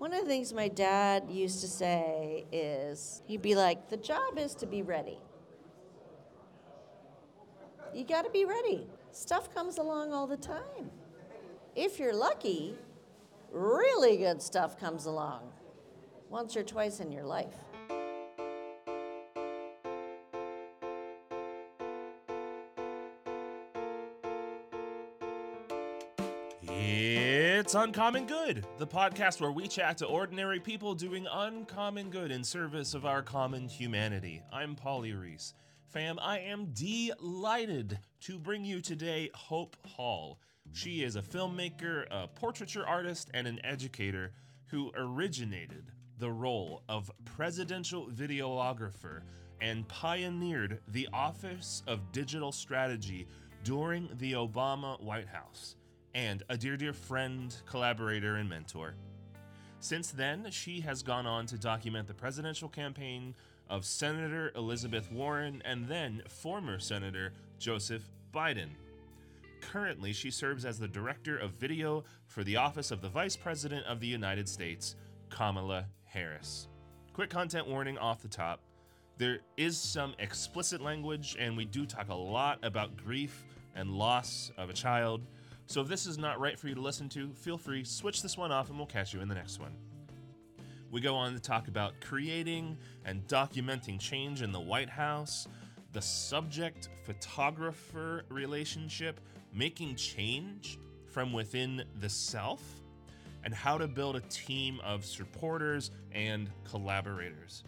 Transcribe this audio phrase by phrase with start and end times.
[0.00, 4.38] One of the things my dad used to say is he'd be like, the job
[4.38, 5.18] is to be ready.
[7.92, 8.86] You got to be ready.
[9.12, 10.90] Stuff comes along all the time.
[11.76, 12.76] If you're lucky,
[13.52, 15.42] really good stuff comes along
[16.30, 17.69] once or twice in your life.
[27.70, 32.42] It's Uncommon Good, the podcast where we chat to ordinary people doing uncommon good in
[32.42, 34.42] service of our common humanity.
[34.52, 35.54] I'm Pauli Reese.
[35.86, 40.40] Fam, I am delighted to bring you today Hope Hall.
[40.72, 44.32] She is a filmmaker, a portraiture artist, and an educator
[44.66, 49.20] who originated the role of presidential videographer
[49.60, 53.28] and pioneered the Office of Digital Strategy
[53.62, 55.76] during the Obama White House
[56.14, 58.94] and a dear, dear friend, collaborator, and mentor.
[59.80, 63.34] Since then, she has gone on to document the presidential campaign
[63.68, 68.02] of Senator Elizabeth Warren and then former Senator Joseph
[68.34, 68.68] Biden.
[69.60, 73.86] Currently, she serves as the Director of Video for the Office of the Vice President
[73.86, 74.96] of the United States,
[75.28, 76.68] Kamala Harris.
[77.12, 78.60] Quick content warning off the top.
[79.18, 84.50] There is some explicit language, and we do talk a lot about grief and loss
[84.56, 85.22] of a child.
[85.70, 88.36] So if this is not right for you to listen to, feel free, switch this
[88.36, 89.70] one off, and we'll catch you in the next one.
[90.90, 95.46] We go on to talk about creating and documenting change in the White House,
[95.92, 99.20] the subject photographer relationship,
[99.54, 102.62] making change from within the self,
[103.44, 107.62] and how to build a team of supporters and collaborators.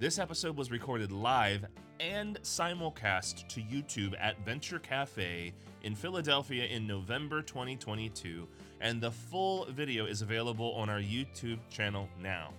[0.00, 1.66] This episode was recorded live
[2.00, 8.46] and simulcast to YouTube at Venture Cafe in Philadelphia in November 2022,
[8.80, 12.50] and the full video is available on our YouTube channel now.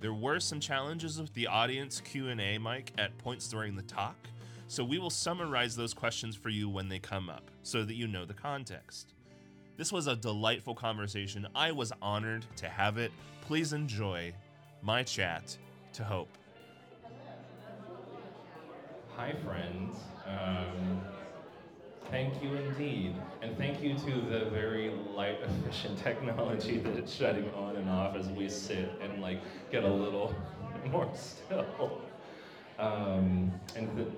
[0.00, 4.16] There were some challenges with the audience Q&A mic at points during the talk,
[4.68, 8.06] so we will summarize those questions for you when they come up so that you
[8.06, 9.14] know the context.
[9.76, 11.46] This was a delightful conversation.
[11.54, 13.12] I was honored to have it.
[13.42, 14.32] Please enjoy
[14.82, 15.56] my chat
[15.94, 16.36] to Hope.
[19.16, 19.98] Hi, friends.
[20.26, 21.02] Um,
[22.10, 23.14] thank you indeed.
[23.42, 28.16] And thank you to the very light, efficient technology that it's shutting on and off
[28.16, 29.40] as we sit and like
[29.70, 30.34] get a little
[30.90, 32.00] more still.
[32.78, 34.08] Um, and th-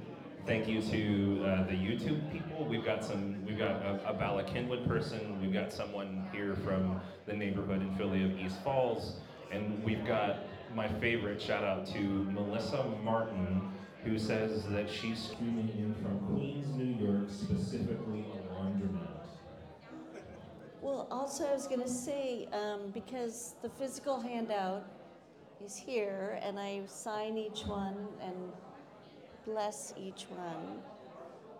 [0.46, 2.64] thank you to uh, the YouTube people.
[2.64, 5.40] We've got some, we've got a, a Bala Cynwyd person.
[5.42, 9.16] We've got someone here from the neighborhood in Philly of East Falls.
[9.50, 13.73] And we've got my favorite shout out to Melissa Martin
[14.04, 19.08] who says that she's streaming in from Queens, New York, specifically a laundromat.
[20.82, 24.84] Well, also, I was going to say, um, because the physical handout
[25.64, 28.34] is here, and I sign each one and
[29.46, 30.82] bless each one.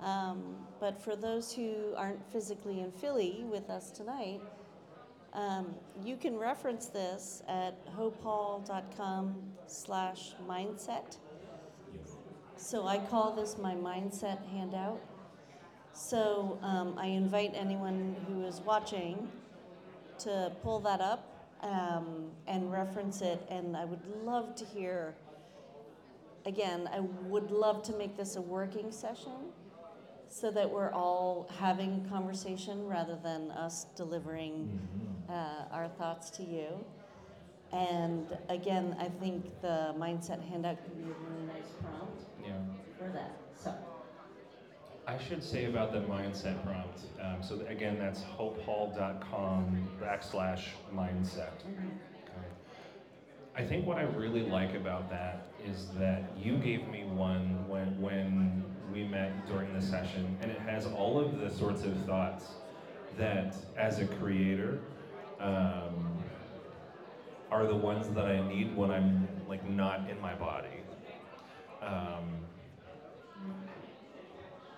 [0.01, 4.43] Um, but for those who aren't physically in Philly with us tonight,
[5.33, 5.75] um,
[6.05, 9.35] you can reference this at hopehall.com
[9.67, 11.17] slash mindset.
[12.57, 15.01] So I call this my mindset handout.
[15.93, 19.29] So um, I invite anyone who is watching
[20.21, 23.41] to pull that up um, and reference it.
[23.51, 25.15] And I would love to hear,
[26.47, 29.53] again, I would love to make this a working session
[30.29, 34.81] so that we're all having conversation rather than us delivering
[35.29, 36.85] uh, our thoughts to you.
[37.75, 42.53] And again, I think the mindset handout could be a really nice prompt Yeah.
[42.97, 43.33] for that.
[43.57, 43.75] So,
[45.09, 47.01] I should say about the mindset prompt.
[47.21, 51.65] Um, so th- again, that's hopehall.com backslash mindset.
[51.67, 52.49] Okay.
[53.57, 58.01] I think what I really like about that is that you gave me one when
[58.01, 62.55] when we met during the session, and it has all of the sorts of thoughts
[63.19, 64.79] that, as a creator,
[65.41, 66.14] um,
[67.55, 70.81] are the ones that I need when I'm like not in my body.
[71.81, 72.41] Um,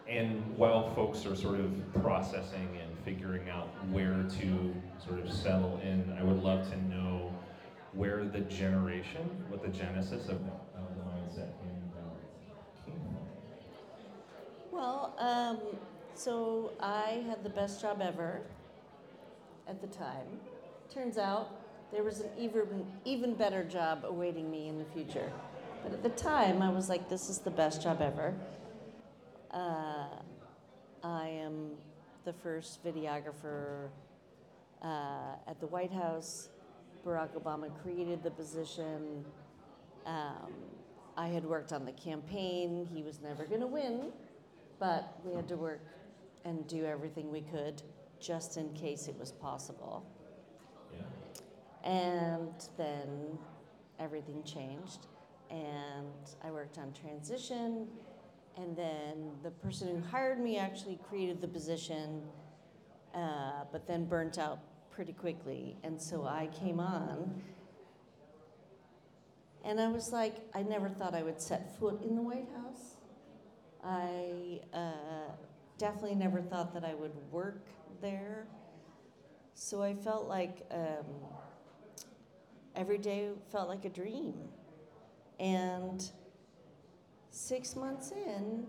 [0.06, 1.72] and while folks are sort of
[2.02, 7.34] processing and figuring out where to sort of settle in, I would love to know
[7.94, 10.36] where the generation, what the genesis of
[10.76, 11.80] of the mindset in
[12.84, 13.16] came from.
[14.70, 15.58] well, um,
[16.14, 18.42] so I had the best job ever
[19.66, 20.26] at the time.
[20.92, 25.32] Turns out there was an even even better job awaiting me in the future.
[25.82, 28.34] But at the time, I was like, this is the best job ever.
[29.52, 30.08] Uh,
[31.04, 31.70] I am
[32.24, 33.88] the first videographer
[34.82, 36.48] uh, at the White House,
[37.04, 39.24] Barack Obama created the position.
[40.04, 40.52] Um,
[41.16, 42.88] I had worked on the campaign.
[42.92, 44.12] He was never going to win,
[44.78, 45.80] but we had to work
[46.44, 47.82] and do everything we could
[48.20, 50.04] just in case it was possible.
[51.86, 53.38] And then
[54.00, 55.06] everything changed,
[55.50, 57.86] and I worked on transition.
[58.56, 62.22] And then the person who hired me actually created the position,
[63.14, 64.58] uh, but then burnt out
[64.90, 65.76] pretty quickly.
[65.84, 67.40] And so I came on,
[69.64, 72.96] and I was like, I never thought I would set foot in the White House.
[73.84, 75.30] I uh,
[75.78, 77.68] definitely never thought that I would work
[78.00, 78.48] there.
[79.54, 81.06] So I felt like um,
[82.76, 84.34] every day felt like a dream.
[85.40, 86.08] And
[87.30, 88.66] six months in,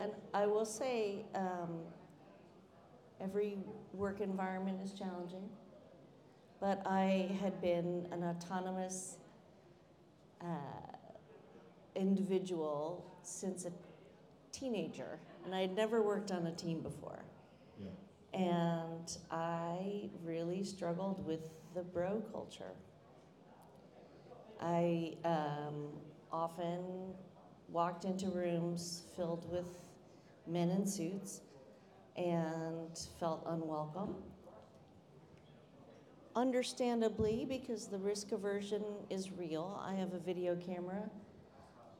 [0.00, 1.80] and I will say, um,
[3.20, 3.58] every
[3.92, 5.48] work environment is challenging,
[6.60, 9.18] but I had been an autonomous
[10.40, 10.46] uh,
[11.94, 13.72] individual since a
[14.52, 17.24] teenager, and I had never worked on a team before.
[17.78, 17.88] Yeah.
[18.40, 21.40] And I really struggled with
[21.74, 22.72] the bro culture.
[24.60, 25.88] I um,
[26.30, 27.14] often
[27.68, 29.66] walked into rooms filled with
[30.46, 31.40] men in suits
[32.16, 34.14] and felt unwelcome.
[36.36, 39.80] Understandably, because the risk aversion is real.
[39.84, 41.08] I have a video camera.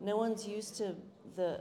[0.01, 0.95] No one's used to
[1.37, 1.61] the,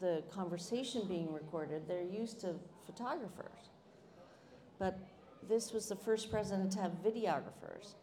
[0.00, 2.54] the conversation being recorded, they're used to
[2.86, 3.70] photographers.
[4.78, 4.98] But
[5.48, 7.94] this was the first president to have videographers.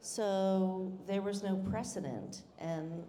[0.00, 3.02] So there was no precedent, and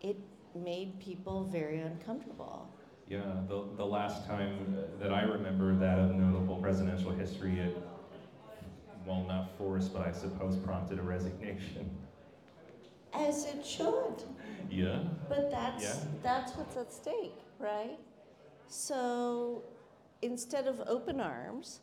[0.00, 0.16] it
[0.54, 2.68] made people very uncomfortable.
[3.08, 7.76] Yeah, the, the last time that I remember that of notable presidential history, it,
[9.06, 11.90] well, not forced, but I suppose prompted a resignation.
[13.12, 14.24] As it should.
[14.70, 15.00] Yeah.
[15.28, 16.04] But that's Yeah.
[16.22, 17.98] that's what's at stake, right?
[18.66, 19.62] So
[20.22, 21.80] instead of open arms,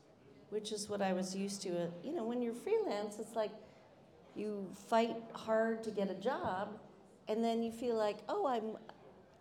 [0.49, 3.51] which is what I was used to, uh, you know, when you're freelance, it's like
[4.35, 6.79] you fight hard to get a job,
[7.27, 8.77] and then you feel like, oh, I'm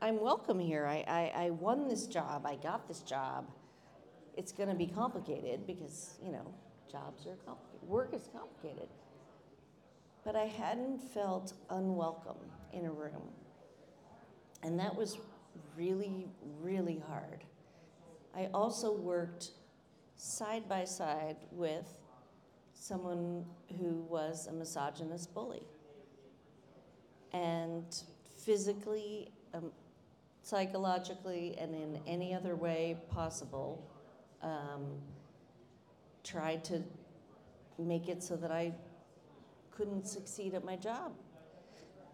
[0.02, 0.86] I'm welcome here.
[0.86, 2.46] I, I, I won this job.
[2.46, 3.50] I got this job.
[4.34, 6.54] It's going to be complicated because you know
[6.90, 7.88] jobs are complicated.
[7.88, 8.88] Work is complicated.
[10.24, 12.36] But I hadn't felt unwelcome
[12.72, 13.22] in a room.
[14.62, 15.18] And that was
[15.76, 16.28] really,
[16.60, 17.44] really hard.
[18.36, 19.52] I also worked
[20.16, 21.94] side by side with
[22.80, 23.44] someone
[23.78, 25.62] who was a misogynist bully.
[27.32, 27.84] And
[28.42, 29.70] physically, um,
[30.42, 33.86] psychologically, and in any other way possible,
[34.42, 34.98] um,
[36.24, 36.82] tried to
[37.78, 38.72] make it so that I
[39.70, 41.12] couldn't succeed at my job.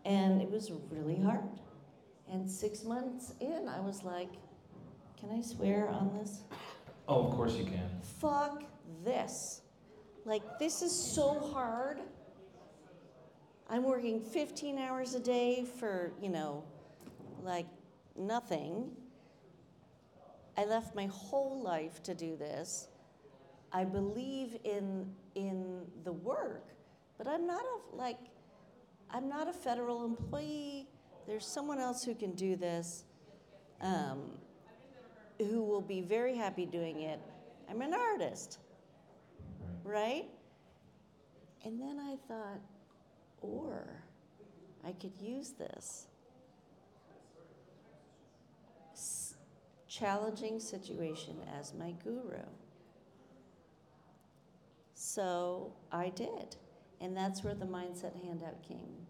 [0.04, 1.48] And it was really hard.
[2.30, 4.30] And six months in, I was like,
[5.18, 6.42] can I swear on this?
[7.06, 7.88] Oh, of course you can.
[8.02, 8.64] Fuck
[9.04, 9.62] this.
[10.26, 11.98] Like, this is so hard.
[13.70, 16.64] I'm working 15 hours a day for, you know,
[17.44, 17.66] like
[18.18, 18.90] nothing.
[20.56, 22.88] I left my whole life to do this.
[23.72, 26.64] I believe in in the work,
[27.18, 28.18] but I'm not a like
[29.10, 30.88] I'm not a federal employee.
[31.26, 33.04] There's someone else who can do this,
[33.80, 34.30] um,
[35.38, 37.20] who will be very happy doing it.
[37.68, 38.60] I'm an artist,
[39.86, 40.26] right?
[41.64, 42.60] And then I thought,
[43.40, 44.02] or
[44.84, 46.06] I could use this.
[48.92, 49.34] S-
[49.88, 52.42] challenging situation as my guru.
[54.94, 56.56] So I did.
[57.00, 59.06] And that's where the mindset handout came.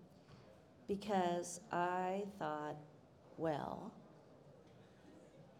[0.88, 2.76] Because I thought,
[3.36, 3.92] well,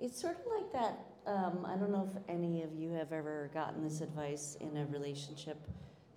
[0.01, 0.99] it's sort of like that.
[1.27, 4.87] Um, I don't know if any of you have ever gotten this advice in a
[4.87, 5.59] relationship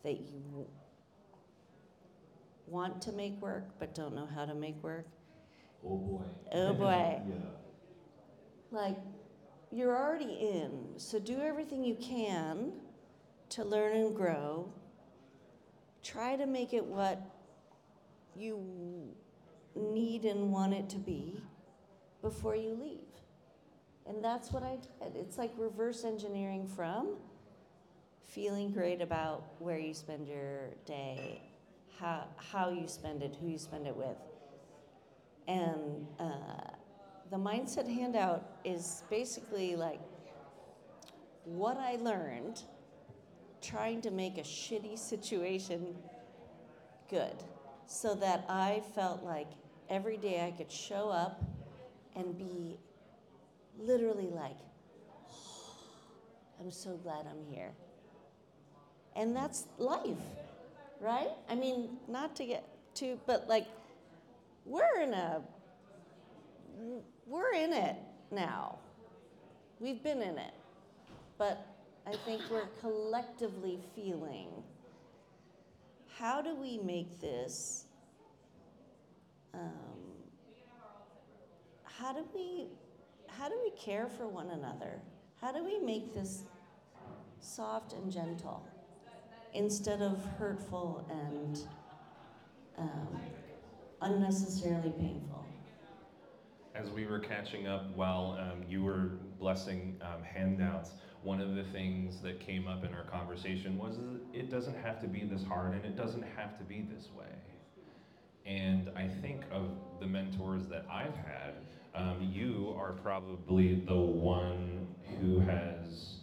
[0.03, 0.67] that you
[2.67, 5.07] want to make work but don't know how to make work.
[5.83, 6.23] Oh boy.
[6.53, 7.21] Oh boy.
[7.27, 7.35] yeah.
[8.71, 8.97] Like,
[9.71, 12.71] you're already in, so do everything you can
[13.49, 14.71] to learn and grow.
[16.03, 17.19] Try to make it what
[18.35, 19.09] you
[19.75, 21.41] need and want it to be
[22.21, 23.08] before you leave.
[24.09, 25.15] And that's what I did.
[25.15, 27.15] It's like reverse engineering from
[28.25, 31.41] feeling great about where you spend your day,
[31.99, 34.17] how, how you spend it, who you spend it with.
[35.47, 36.71] And uh,
[37.29, 39.99] the mindset handout is basically like
[41.45, 42.63] what I learned
[43.61, 45.95] trying to make a shitty situation
[47.09, 47.43] good
[47.85, 49.47] so that I felt like
[49.89, 51.43] every day I could show up
[52.15, 52.77] and be
[53.79, 54.57] literally like,
[56.59, 57.71] I'm so glad I'm here.
[59.15, 60.17] And that's life,
[61.00, 61.29] right?
[61.50, 63.67] I mean, not to get too, but like,
[64.65, 65.41] we're in a,
[67.25, 67.95] we're in it
[68.31, 68.77] now.
[69.79, 70.53] We've been in it.
[71.38, 71.65] But
[72.05, 74.50] I think we're collectively feeling
[76.17, 77.86] how do we make this,
[79.53, 79.69] um,
[81.83, 82.67] how do we,
[83.39, 85.00] how do we care for one another?
[85.39, 86.43] How do we make this
[87.39, 88.67] soft and gentle
[89.53, 91.60] instead of hurtful and
[92.77, 93.08] um,
[94.01, 95.46] unnecessarily painful?
[96.75, 100.91] As we were catching up while um, you were blessing um, handouts,
[101.24, 103.96] one of the things that came up in our conversation was
[104.34, 107.25] it doesn't have to be this hard and it doesn't have to be this way.
[108.46, 109.69] And I think of
[110.01, 111.53] the mentors that I've had,
[111.96, 114.88] um, you are probably the one
[115.19, 116.15] who has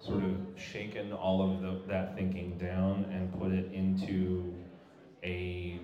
[0.00, 4.54] sort of shaken all of the, that thinking down and put it into
[5.24, 5.80] a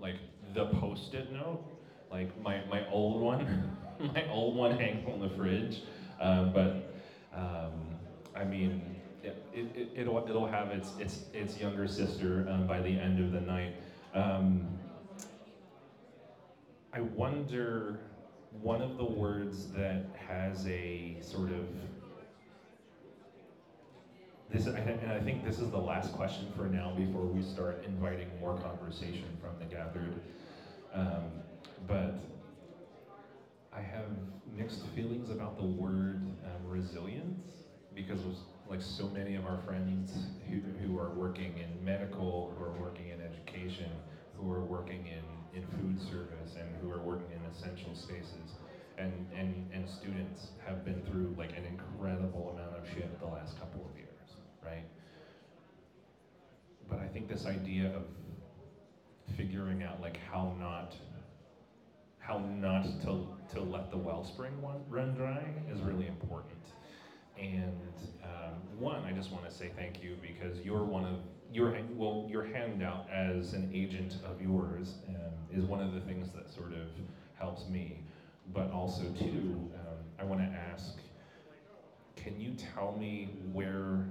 [0.00, 0.16] like
[0.54, 1.64] the post-it note.
[2.10, 3.76] Like my, my old one
[4.14, 5.82] my old one hangs on the fridge.
[6.20, 6.94] Um, but
[7.34, 7.72] um,
[8.34, 8.82] i mean
[9.22, 13.32] it, it, it'll, it'll have its, its, its younger sister um, by the end of
[13.32, 13.74] the night.
[14.14, 14.77] Um,
[16.98, 18.00] i wonder
[18.60, 21.64] one of the words that has a sort of
[24.50, 28.28] this, and I think this is the last question for now before we start inviting
[28.40, 30.14] more conversation from the gathered.
[30.92, 31.24] Um,
[31.86, 32.18] but
[33.72, 34.06] I have
[34.56, 37.46] mixed feelings about the word um, resilience
[37.94, 38.20] because
[38.68, 43.10] like so many of our friends who, who are working in medical, who are working
[43.10, 43.90] in education,
[44.36, 45.22] who are working in,
[45.58, 48.54] in food service, and who are working in essential spaces,
[48.96, 53.58] and, and, and students have been through like an incredible amount of shit the last
[53.58, 54.08] couple of years
[54.68, 54.84] right?
[56.88, 58.02] But I think this idea of
[59.36, 60.94] figuring out like how not
[62.18, 64.52] how not to, to let the wellspring
[64.90, 66.52] run dry is really important.
[67.38, 71.14] And um, one, I just want to say thank you because you're one of
[71.52, 76.30] your well your handout as an agent of yours um, is one of the things
[76.34, 76.88] that sort of
[77.38, 78.00] helps me.
[78.54, 80.98] But also too, um, I want to ask,
[82.16, 84.06] can you tell me where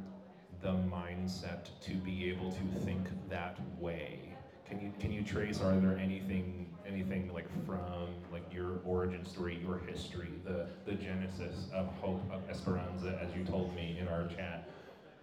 [0.62, 4.20] the mindset to be able to think that way?
[4.68, 5.62] Can you can you trace?
[5.62, 11.68] Are there anything anything like from like your origin story, your history, the the genesis
[11.74, 14.70] of hope of Esperanza, as you told me in our chat,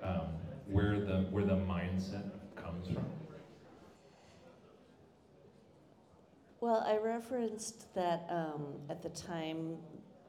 [0.03, 0.29] um,
[0.71, 3.05] where the where the mindset comes from?
[6.61, 9.77] Well, I referenced that um, at the time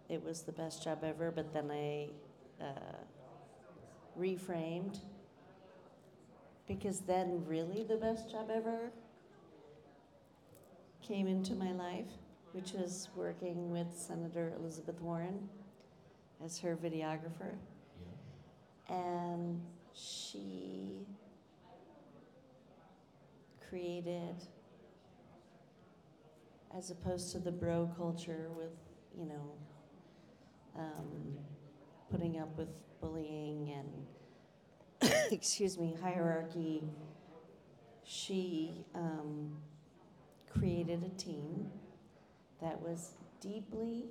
[0.10, 2.10] it was the best job ever, but then I
[2.62, 2.98] uh,
[4.20, 5.00] reframed
[6.68, 8.92] because then really the best job ever
[11.02, 12.10] came into my life,
[12.52, 15.48] which was working with Senator Elizabeth Warren
[16.44, 17.54] as her videographer.
[18.90, 18.96] Yeah.
[18.96, 19.62] And
[19.96, 21.06] she
[23.70, 24.36] created,
[26.78, 28.74] as opposed to the bro culture with,
[29.18, 29.52] you know,
[30.78, 31.38] um,
[32.12, 32.68] putting up with
[33.00, 33.74] bullying
[35.02, 36.84] and, excuse me, hierarchy,
[38.04, 39.56] she um,
[40.52, 41.68] created a team
[42.62, 44.06] that was deeply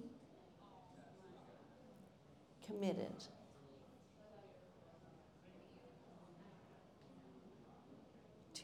[2.66, 3.12] committed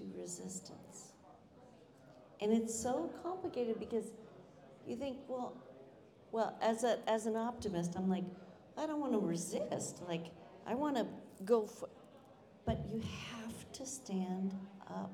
[0.00, 1.12] to resistance.
[2.40, 4.06] And it's so complicated because
[4.86, 5.54] you think, well,
[6.32, 8.24] well, as a as an optimist, I'm like,
[8.78, 10.02] I don't want to resist.
[10.08, 10.26] Like,
[10.66, 11.06] I want to
[11.44, 11.88] go for,
[12.64, 13.02] but you
[13.32, 14.54] have to stand
[14.88, 15.12] up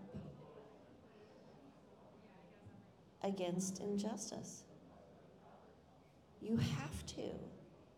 [3.22, 4.64] against injustice.
[6.40, 7.30] You have to.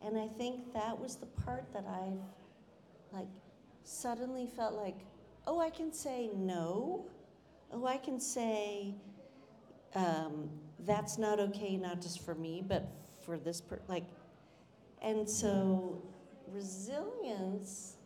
[0.01, 2.23] And I think that was the part that I've
[3.13, 3.29] like
[3.85, 4.99] suddenly felt like,
[5.49, 7.07] oh, I can say no.
[7.73, 8.95] Oh, I can say
[9.95, 10.51] um,
[10.87, 12.87] that's not okay, not just for me, but
[13.25, 13.85] for this person.
[13.89, 14.05] like
[15.01, 16.03] and so
[16.53, 17.97] resilience,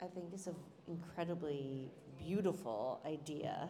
[0.00, 0.56] I think, is an
[0.88, 3.68] incredibly beautiful idea.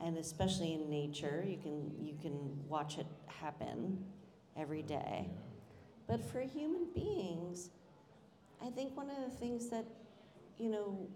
[0.00, 2.34] And especially in nature, you can, you can
[2.68, 4.04] watch it happen
[4.56, 5.28] every day.
[6.06, 7.70] But for human beings,
[8.64, 9.84] I think one of the things that,
[10.58, 11.08] you know,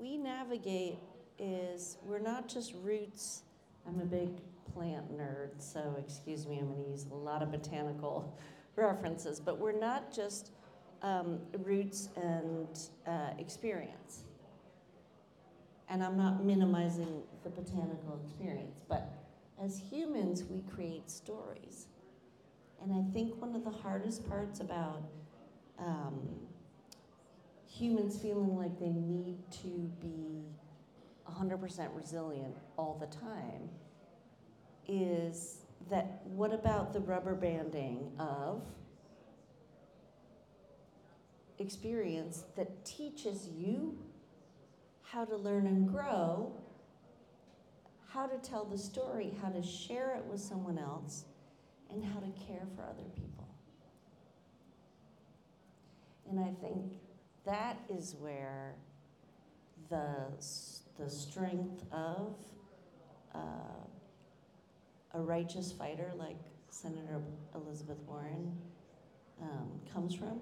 [0.00, 0.98] we navigate
[1.38, 3.42] is we're not just roots.
[3.86, 4.30] I'm a big
[4.72, 8.38] plant nerd, so excuse me, I'm going to use a lot of botanical
[8.76, 10.52] references, but we're not just
[11.02, 12.68] um, roots and
[13.06, 14.24] uh, experience.
[15.88, 19.12] And I'm not minimizing the botanical experience, but
[19.62, 21.88] as humans, we create stories.
[22.80, 25.02] And I think one of the hardest parts about
[25.78, 26.20] um,
[27.80, 30.44] humans feeling like they need to be
[31.26, 33.70] 100% resilient all the time
[34.86, 38.62] is that what about the rubber banding of
[41.58, 43.96] experience that teaches you
[45.02, 46.52] how to learn and grow,
[48.08, 51.24] how to tell the story, how to share it with someone else,
[51.90, 53.48] and how to care for other people.
[56.28, 56.92] And I think
[57.44, 58.74] that is where
[59.88, 60.26] the,
[60.98, 62.34] the strength of
[63.34, 63.38] uh,
[65.14, 66.36] a righteous fighter like
[66.70, 67.20] Senator
[67.54, 68.52] Elizabeth Warren
[69.42, 70.40] um, comes from,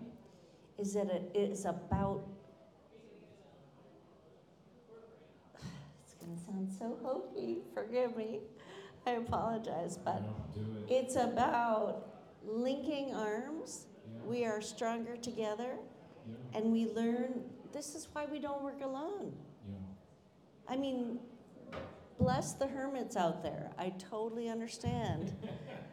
[0.79, 2.27] is that it is about
[6.05, 8.41] it's going to sound so hokey, forgive me,
[9.07, 10.23] I apologize, but
[10.89, 12.07] it's about
[12.45, 13.87] linking arms.
[14.27, 15.77] We are stronger together,
[16.55, 17.43] and we learn
[17.73, 19.33] this is why we don't work alone.
[20.69, 21.19] I mean,
[22.19, 23.71] bless the hermits out there.
[23.79, 25.35] I totally understand.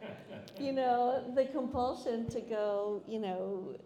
[0.60, 3.76] you know, the compulsion to go, you know,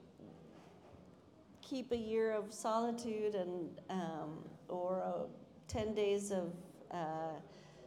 [1.62, 5.26] keep a year of solitude and um, or uh,
[5.69, 6.52] 10 days of
[6.90, 7.38] uh,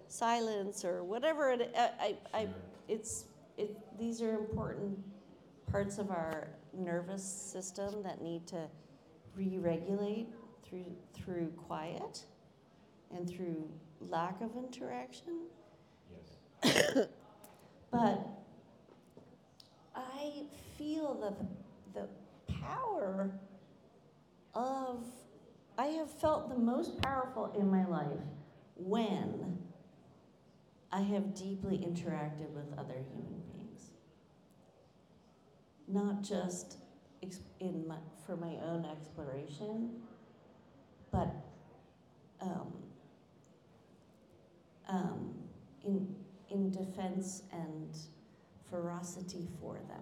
[0.07, 2.47] silence or whatever it I, I, I
[2.87, 3.25] it's
[3.57, 4.97] it these are important
[5.73, 8.69] parts of our nervous system that need to
[9.35, 10.27] re-regulate
[10.63, 12.23] through through quiet
[13.13, 13.67] and through
[13.99, 15.47] lack of interaction
[16.63, 17.07] Yes.
[17.91, 18.27] but
[19.95, 20.43] I
[20.77, 21.37] feel that
[21.93, 23.31] the, the power
[24.53, 25.05] of,
[25.77, 28.07] I have felt the most powerful in my life
[28.75, 29.57] when
[30.91, 33.42] I have deeply interacted with other human.
[35.93, 36.77] Not just
[37.59, 39.91] in my, for my own exploration,
[41.11, 41.29] but
[42.41, 42.73] um,
[44.89, 45.35] um,
[45.85, 46.15] in,
[46.49, 47.95] in defense and
[48.71, 50.01] ferocity for them.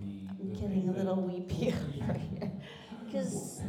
[0.00, 1.68] The, I'm the getting a little weepy
[2.02, 2.50] over here.
[3.04, 3.60] Because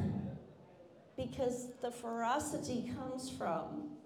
[1.15, 3.96] because the ferocity comes from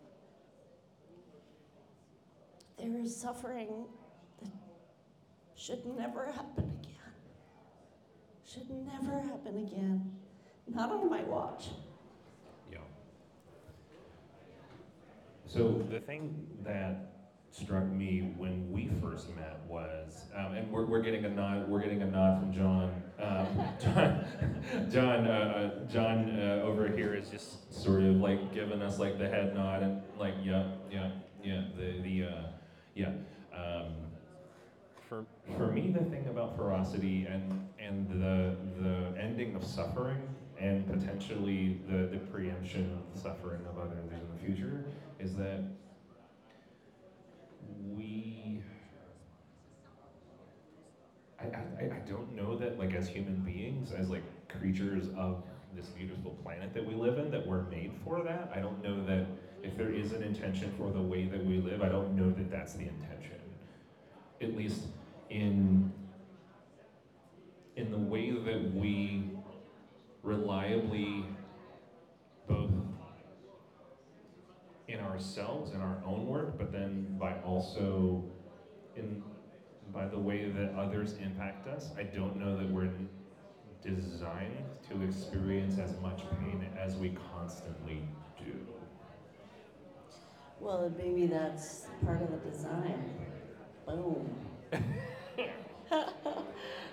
[2.81, 3.85] there is suffering
[4.41, 4.51] that
[5.55, 7.13] should never happen again.
[8.45, 10.11] Should never happen again.
[10.67, 11.69] Not on my watch.
[12.71, 12.79] Yeah.
[15.45, 17.11] So the thing that
[17.51, 21.67] struck me when we first met was, um, and we're, we're getting a nod.
[21.67, 23.03] We're getting a nod from John.
[23.21, 23.47] Um,
[23.81, 24.25] John,
[24.89, 29.19] John, uh, uh, John uh, over here is just sort of like giving us like
[29.19, 31.11] the head nod and like, yeah, yeah,
[31.43, 31.63] yeah.
[31.77, 32.41] The the uh,
[32.95, 33.11] yeah.
[33.55, 33.93] Um,
[35.07, 35.25] for
[35.57, 40.21] for me, the thing about ferocity and and the the ending of suffering
[40.59, 44.85] and potentially the, the preemption of the suffering of others in the future
[45.19, 45.63] is that
[47.95, 48.61] we
[51.39, 55.43] I, I, I don't know that like as human beings as like creatures of
[55.75, 58.51] this beautiful planet that we live in that we're made for that.
[58.55, 59.25] I don't know that
[59.63, 62.49] if there is an intention for the way that we live i don't know that
[62.49, 63.39] that's the intention.
[64.41, 64.81] At least
[65.29, 65.91] in
[67.75, 69.29] in the way that we
[70.23, 71.25] reliably
[72.47, 72.71] both
[74.87, 78.23] in ourselves in our own work but then by also
[78.95, 79.23] in
[79.93, 82.89] by the way that others impact us i don't know that we're
[83.83, 88.01] designed to experience as much pain as we constantly
[88.37, 88.53] do
[90.59, 93.03] Well, maybe that's part of the design.
[93.87, 94.29] Boom.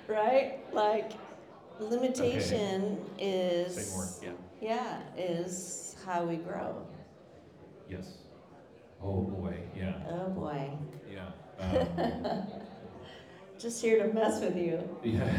[0.08, 0.58] right?
[0.72, 1.12] Like
[1.80, 6.84] limitation is say more yeah Yeah, is how we grow.
[7.88, 8.18] yes
[9.02, 10.70] oh boy yeah Oh boy.
[11.10, 11.28] yeah
[11.60, 12.46] um,
[13.58, 14.88] Just here to mess with you.
[15.02, 15.32] Yeah.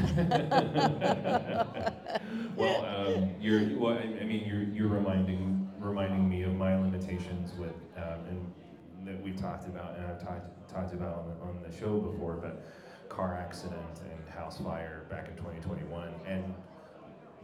[2.56, 3.94] well, um, you're well.
[3.98, 9.24] I I mean, you're you're reminding reminding me of my limitations with um, and that
[9.24, 12.62] we've talked about and I've talked talked about on the, on the show before, but
[13.08, 16.54] car accident and house fire back in 2021 and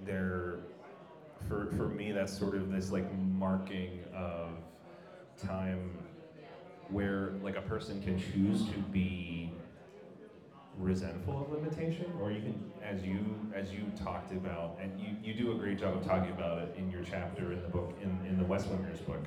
[0.05, 0.59] they're
[1.47, 4.49] for for me that's sort of this like marking of
[5.43, 5.97] time
[6.89, 9.51] where like a person can choose to be
[10.77, 13.19] resentful of limitation or you can as you
[13.55, 16.75] as you talked about and you, you do a great job of talking about it
[16.77, 19.23] in your chapter in the book in, in the west wingers book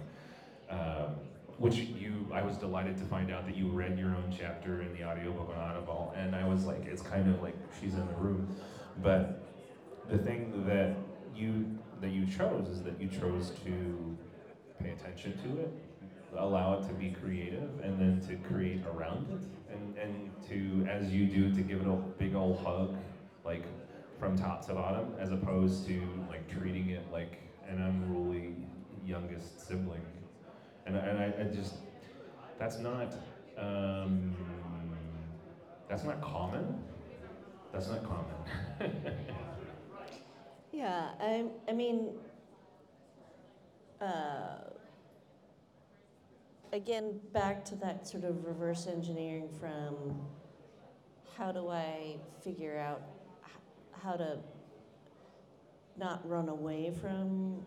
[0.68, 1.14] um,
[1.56, 4.92] which you i was delighted to find out that you read your own chapter in
[4.94, 8.14] the audiobook on audible and i was like it's kind of like she's in the
[8.14, 8.54] room.
[9.02, 9.42] But
[10.10, 10.96] the thing that
[11.34, 14.16] you that you chose is that you chose to
[14.82, 15.72] pay attention to it
[16.36, 21.10] allow it to be creative and then to create around it and, and to as
[21.12, 22.96] you do to give it a big old hug
[23.44, 23.64] like
[24.18, 28.54] from top to bottom as opposed to like treating it like an unruly
[29.06, 30.02] youngest sibling.
[30.86, 31.74] And, and I, I just
[32.58, 33.14] that's not
[33.56, 34.34] um,
[35.88, 36.80] that's not common.
[37.72, 38.92] That's not common.
[40.72, 42.10] Yeah, I, I mean,
[44.00, 44.58] uh,
[46.72, 50.20] again, back to that sort of reverse engineering from
[51.36, 53.02] how do I figure out
[54.02, 54.38] how to
[55.96, 57.64] not run away from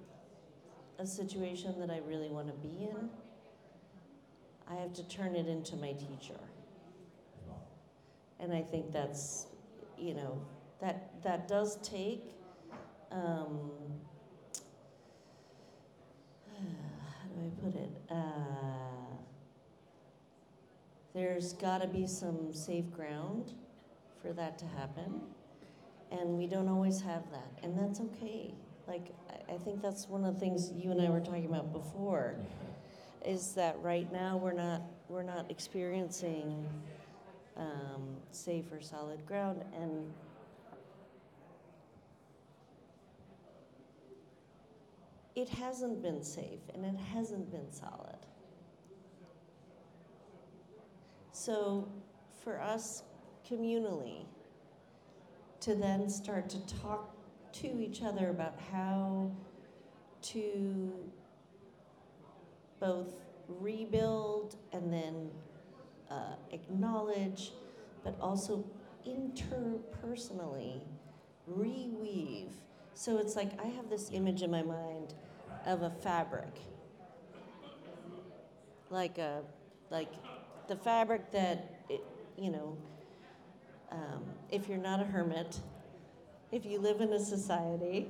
[0.99, 3.09] a situation that I really want to be in.
[4.69, 6.39] I have to turn it into my teacher.
[8.39, 9.47] And I think that's,
[9.97, 10.41] you know,
[10.79, 12.23] that, that does take
[13.11, 13.71] um,
[16.57, 17.89] how do I put it?
[18.09, 18.90] Uh,
[21.13, 23.53] there's got to be some safe ground
[24.21, 25.21] for that to happen,
[26.11, 28.53] and we don't always have that, and that's okay.
[28.87, 29.13] Like
[29.49, 32.35] I, think that's one of the things you and I were talking about before,
[33.25, 36.65] is that right now we're not we're not experiencing
[37.57, 40.05] um, safe or solid ground, and
[45.35, 48.20] it hasn't been safe and it hasn't been solid.
[51.43, 51.87] So,
[52.43, 53.01] for us
[53.49, 54.25] communally,
[55.61, 57.15] to then start to talk
[57.53, 59.31] to each other about how
[60.21, 60.93] to
[62.79, 63.15] both
[63.47, 65.31] rebuild and then
[66.11, 67.53] uh, acknowledge,
[68.03, 68.63] but also
[69.07, 70.81] interpersonally
[71.51, 72.51] reweave.
[72.93, 75.15] So it's like I have this image in my mind
[75.65, 76.53] of a fabric,
[78.91, 79.41] like a
[79.89, 80.13] like
[80.71, 82.01] the fabric that it,
[82.37, 82.77] you know.
[83.91, 85.59] Um, if you're not a hermit,
[86.53, 88.09] if you live in a society,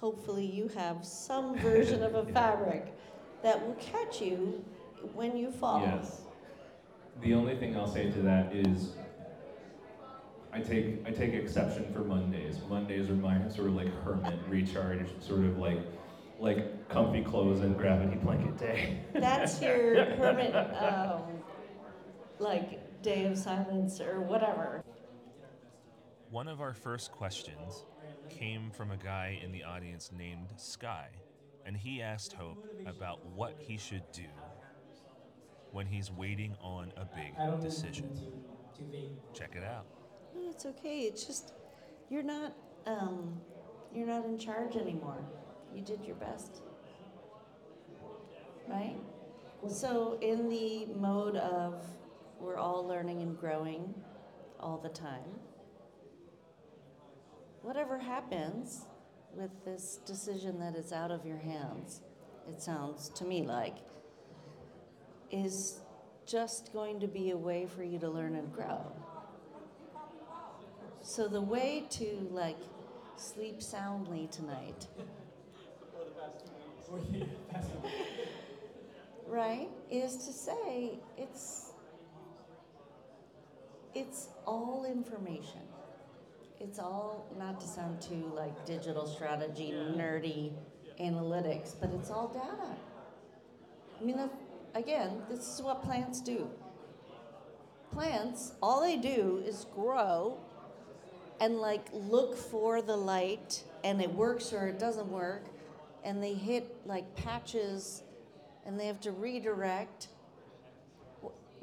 [0.00, 2.92] hopefully you have some version of a fabric
[3.44, 4.64] that will catch you
[5.14, 5.82] when you fall.
[5.82, 6.22] Yes.
[7.22, 8.94] The only thing I'll say to that is
[10.52, 12.56] I take I take exception for Mondays.
[12.68, 15.78] Mondays are my sort of like hermit recharge, sort of like
[16.40, 18.98] like comfy clothes and gravity blanket day.
[19.12, 21.37] That's your hermit, um,
[22.38, 24.82] like day of silence or whatever.
[26.30, 27.84] One of our first questions
[28.28, 31.08] came from a guy in the audience named Sky,
[31.64, 34.28] and he asked Hope about what he should do
[35.72, 38.10] when he's waiting on a big decision.
[39.32, 39.86] Check it out.
[40.34, 41.00] No, it's okay.
[41.00, 41.54] It's just
[42.10, 42.52] you're not
[42.86, 43.40] um,
[43.94, 45.24] you're not in charge anymore.
[45.74, 46.62] You did your best,
[48.68, 48.96] right?
[49.68, 51.84] So in the mode of
[52.40, 53.94] we're all learning and growing
[54.60, 55.40] all the time.
[57.62, 58.82] Whatever happens
[59.34, 62.00] with this decision that is out of your hands,
[62.48, 63.76] it sounds to me like,
[65.30, 65.80] is
[66.26, 68.92] just going to be a way for you to learn and grow.
[71.02, 72.58] So the way to like
[73.16, 74.86] sleep soundly tonight,
[79.26, 81.67] right, is to say it's
[83.94, 85.60] it's all information.
[86.60, 90.52] It's all not to sound too like digital strategy, nerdy
[91.00, 92.76] analytics, but it's all data.
[94.00, 94.30] I mean, the,
[94.74, 96.48] again, this is what plants do.
[97.92, 100.38] Plants, all they do is grow
[101.40, 105.44] and like look for the light and it works or it doesn't work
[106.04, 108.02] and they hit like patches
[108.66, 110.08] and they have to redirect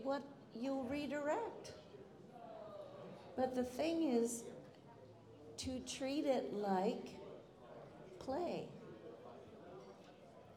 [0.01, 1.73] what you'll redirect
[3.35, 4.43] but the thing is
[5.57, 7.07] to treat it like
[8.19, 8.67] play.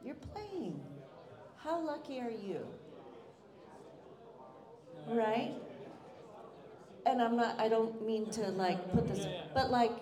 [0.04, 0.80] You're playing.
[1.56, 2.60] How lucky are you?
[5.08, 5.54] Right?
[7.06, 9.92] And I'm not, I don't mean to like put this, but like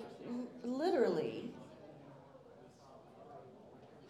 [0.64, 1.50] literally,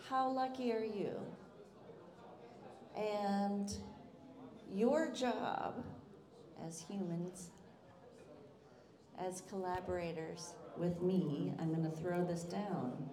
[0.09, 1.13] how lucky are you?
[2.97, 3.71] And
[4.73, 5.85] your job
[6.67, 7.51] as humans,
[9.19, 13.09] as collaborators with me, I'm going to throw this down.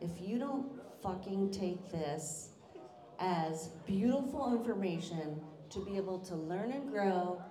[0.00, 0.66] If you don't
[1.02, 2.50] fucking take this
[3.18, 7.42] as beautiful information to be able to learn and grow,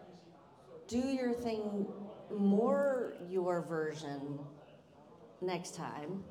[0.88, 1.88] do your thing
[2.35, 4.39] more your version
[5.41, 6.23] next time,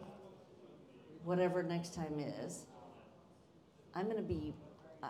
[1.24, 2.66] whatever next time is,
[3.94, 4.54] I'm going to be
[5.02, 5.09] uh,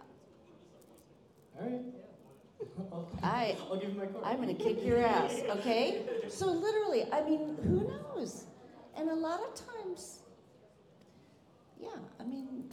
[1.60, 2.07] All right.
[3.22, 4.24] I- I'll give you my card.
[4.24, 6.24] I'm gonna kick your ass, okay?
[6.28, 8.46] So literally, I mean, who knows?
[8.96, 10.22] And a lot of times,
[11.80, 12.72] yeah, I mean,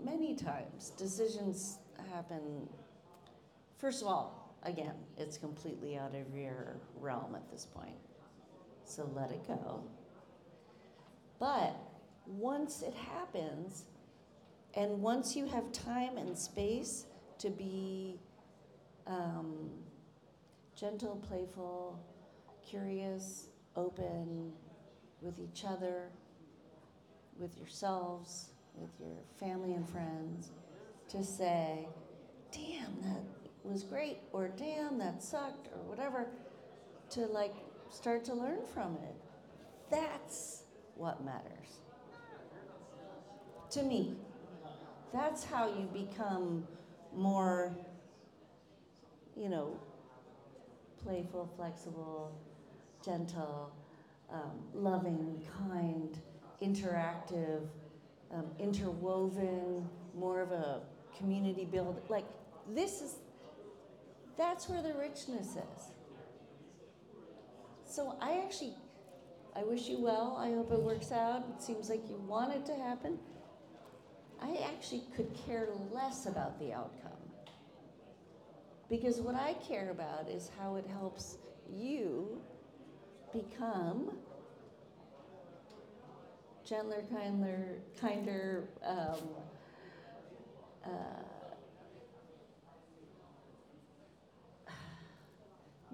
[0.00, 1.78] many times decisions
[2.12, 2.68] happen.
[3.78, 7.96] First of all, again, it's completely out of your realm at this point.
[8.84, 9.82] So let it go.
[11.38, 11.76] But
[12.26, 13.84] once it happens,
[14.74, 17.06] and once you have time and space
[17.38, 18.18] to be
[19.06, 19.70] um,
[20.74, 21.98] gentle, playful,
[22.68, 24.52] curious, open
[25.20, 26.08] with each other,
[27.38, 30.50] with yourselves, with your family and friends,
[31.08, 31.86] to say,
[32.52, 33.22] damn, that
[33.64, 36.26] was great, or damn, that sucked, or whatever,
[37.10, 37.54] to like
[37.90, 39.14] start to learn from it.
[39.90, 40.62] That's
[40.96, 41.80] what matters.
[43.70, 44.14] To me,
[45.12, 46.66] that's how you become
[47.14, 47.76] more
[49.36, 49.78] you know,
[51.02, 52.32] playful, flexible,
[53.04, 53.72] gentle,
[54.32, 56.18] um, loving, kind,
[56.62, 57.68] interactive,
[58.32, 60.80] um, interwoven, more of a
[61.16, 62.02] community build.
[62.08, 62.24] Like
[62.74, 63.16] this is,
[64.36, 65.92] that's where the richness is.
[67.88, 68.74] So I actually,
[69.54, 70.36] I wish you well.
[70.38, 71.44] I hope it works out.
[71.56, 73.18] It seems like you want it to happen.
[74.40, 77.12] I actually could care less about the outcome.
[78.88, 82.40] Because what I care about is how it helps you
[83.32, 84.12] become
[86.64, 89.16] gentler, kinder, kinder, um,
[90.84, 90.88] uh,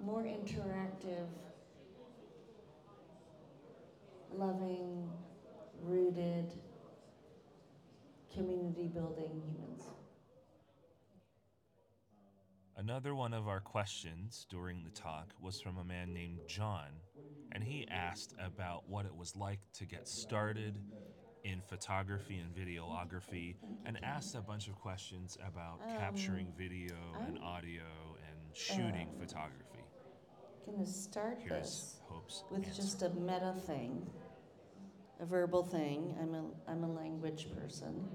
[0.03, 1.27] more interactive,
[4.35, 5.09] loving,
[5.83, 6.51] rooted,
[8.33, 9.83] community building humans.
[12.75, 16.87] Another one of our questions during the talk was from a man named John,
[17.51, 20.75] and he asked about what it was like to get started
[21.43, 23.55] in photography and videography,
[23.85, 26.95] and asked a bunch of questions about capturing video
[27.27, 27.83] and I'm- audio
[28.29, 29.83] and shooting Um, photography.
[30.65, 32.81] Gonna start Here's this Hope's with answer.
[32.81, 34.09] just a meta thing,
[35.19, 36.15] a verbal thing.
[36.19, 38.09] I'm a I'm a language person,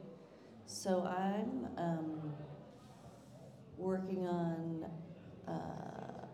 [0.64, 2.34] so I'm um,
[3.78, 4.84] working on
[5.46, 6.26] uh,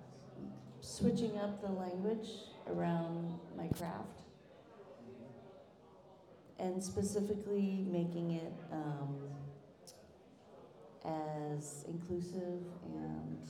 [0.80, 2.28] switching up the language
[2.66, 4.22] around my craft,
[6.59, 9.16] and specifically making it um,
[11.04, 13.48] as inclusive and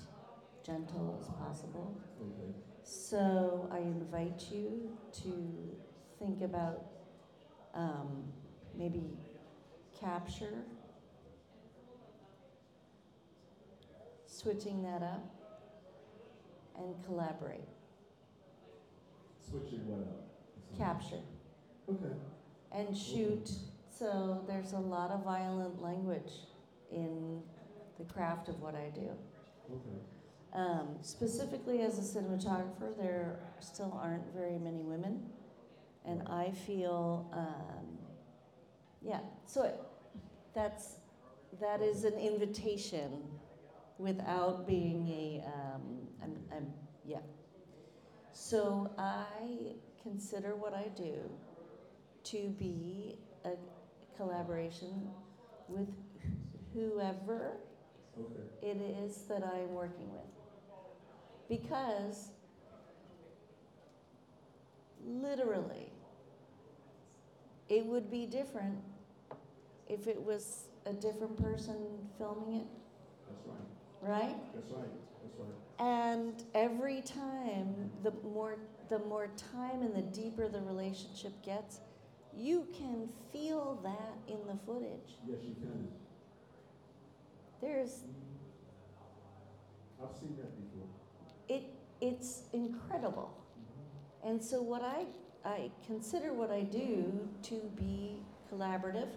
[0.66, 1.96] gentle as possible.
[2.20, 2.52] Okay.
[2.82, 4.90] So I invite you
[5.22, 5.76] to
[6.18, 6.84] think about
[7.74, 8.24] um,
[8.76, 9.02] maybe
[9.98, 10.64] capture,
[14.44, 15.24] switching that up,
[16.76, 17.64] and collaborate.
[19.48, 20.76] Switching what up?
[20.76, 21.22] Capture
[21.88, 22.14] Okay.
[22.72, 23.50] and shoot.
[23.90, 26.32] So there's a lot of violent language
[26.92, 27.40] in
[27.98, 29.08] the craft of what I do.
[29.70, 29.98] Okay.
[30.52, 35.22] Um, specifically as a cinematographer, there still aren't very many women,
[36.04, 37.98] and I feel, um,
[39.00, 39.20] yeah.
[39.46, 39.80] So it,
[40.54, 40.96] that's
[41.60, 43.22] that is an invitation,
[43.98, 45.82] without being a, um,
[46.22, 46.72] I'm, I'm,
[47.06, 47.18] yeah.
[48.32, 51.30] So I consider what I do
[52.24, 53.50] to be a
[54.16, 55.08] collaboration
[55.68, 55.88] with
[56.72, 57.52] whoever
[58.18, 58.68] Okay.
[58.70, 60.22] it is that I'm working with.
[61.48, 62.30] Because
[65.04, 65.92] literally,
[67.68, 68.78] it would be different
[69.88, 71.76] if it was a different person
[72.18, 72.66] filming it,
[73.28, 73.73] That's right.
[74.04, 74.36] Right?
[74.54, 74.88] That's right.
[75.22, 75.54] That's right.
[75.80, 78.58] And every time, the more
[78.90, 81.80] the more time and the deeper the relationship gets,
[82.36, 85.18] you can feel that in the footage.
[85.26, 85.88] Yes, you can.
[87.60, 88.04] There's
[90.02, 90.88] I've seen that before.
[91.48, 91.64] it
[92.00, 93.34] it's incredible.
[93.58, 94.30] Mm-hmm.
[94.30, 95.06] And so what I
[95.44, 99.08] I consider what I do to be collaborative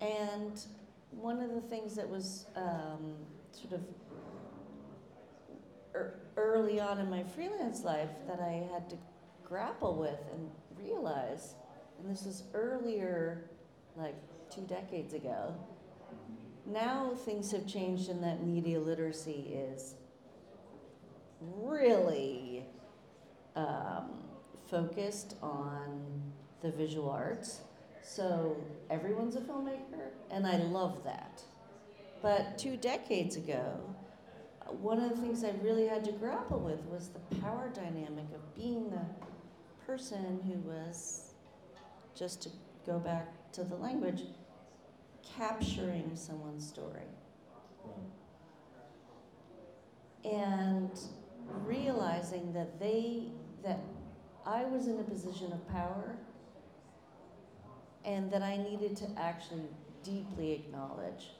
[0.00, 0.60] And
[1.10, 3.14] one of the things that was um,
[3.52, 3.80] sort of
[5.94, 8.96] ear early on in my freelance life that I had to
[9.44, 11.54] grapple with and realize,
[11.98, 13.50] and this was earlier,
[13.96, 14.14] like
[14.50, 15.54] two decades ago,
[16.66, 19.94] now things have changed in that media literacy is
[21.40, 22.64] really
[23.56, 24.10] um,
[24.70, 27.60] focused on the visual arts.
[28.10, 28.56] So
[28.90, 31.44] everyone's a filmmaker, and I love that.
[32.20, 33.78] But two decades ago,
[34.80, 38.56] one of the things I really had to grapple with was the power dynamic of
[38.56, 39.04] being the
[39.86, 41.34] person who was,
[42.12, 42.48] just to
[42.84, 44.22] go back to the language,
[45.22, 47.06] capturing someone's story.
[50.24, 50.90] And
[51.64, 53.28] realizing that they,
[53.62, 53.78] that
[54.44, 56.18] I was in a position of power
[58.04, 59.68] and that I needed to actually
[60.02, 61.30] deeply acknowledge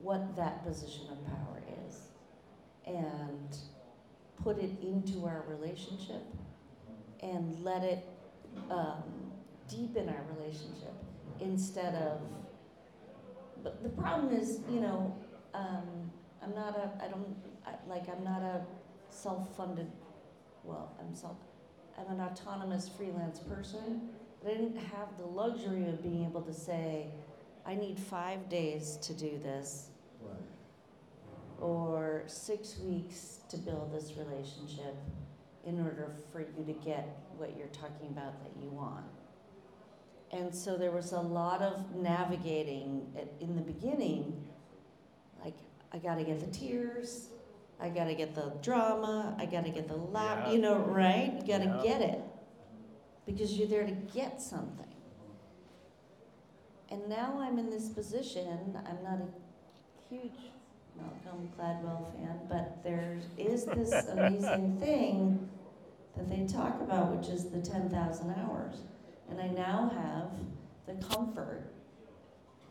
[0.00, 2.00] what that position of power is
[2.86, 3.56] and
[4.42, 6.22] put it into our relationship
[7.20, 8.06] and let it
[8.70, 9.02] um,
[9.68, 10.94] deepen our relationship
[11.40, 12.20] instead of
[13.62, 15.14] but the problem is you know
[15.54, 16.10] um,
[16.42, 17.36] i'm not a i don't
[17.66, 18.62] I, like i'm not a
[19.10, 19.90] self-funded
[20.64, 21.36] well i'm self
[21.98, 24.08] i'm an autonomous freelance person
[24.42, 27.06] but i didn't have the luxury of being able to say
[27.66, 29.88] i need five days to do this
[30.20, 31.60] Right.
[31.60, 34.94] or six weeks to build this relationship
[35.64, 39.04] in order for you to get what you're talking about that you want.
[40.32, 44.44] And so there was a lot of navigating at, in the beginning,
[45.44, 45.54] like,
[45.92, 47.28] I gotta get the tears,
[47.80, 50.52] I gotta get the drama, I gotta get the laugh, Yeah.
[50.52, 51.32] you know, right?
[51.34, 51.80] You gotta Yeah.
[51.82, 52.20] get it
[53.28, 54.86] because you're there to get something.
[56.90, 60.32] And now I'm in this position, I'm not a huge
[60.96, 65.46] Malcolm Gladwell fan, but there is this amazing thing
[66.16, 68.76] that they talk about, which is the 10,000 hours.
[69.28, 70.30] And I now have
[70.86, 71.70] the comfort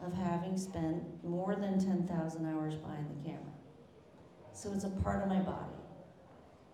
[0.04, 3.44] of having spent more than 10,000 hours behind the camera.
[4.54, 5.78] So it's a part of my body.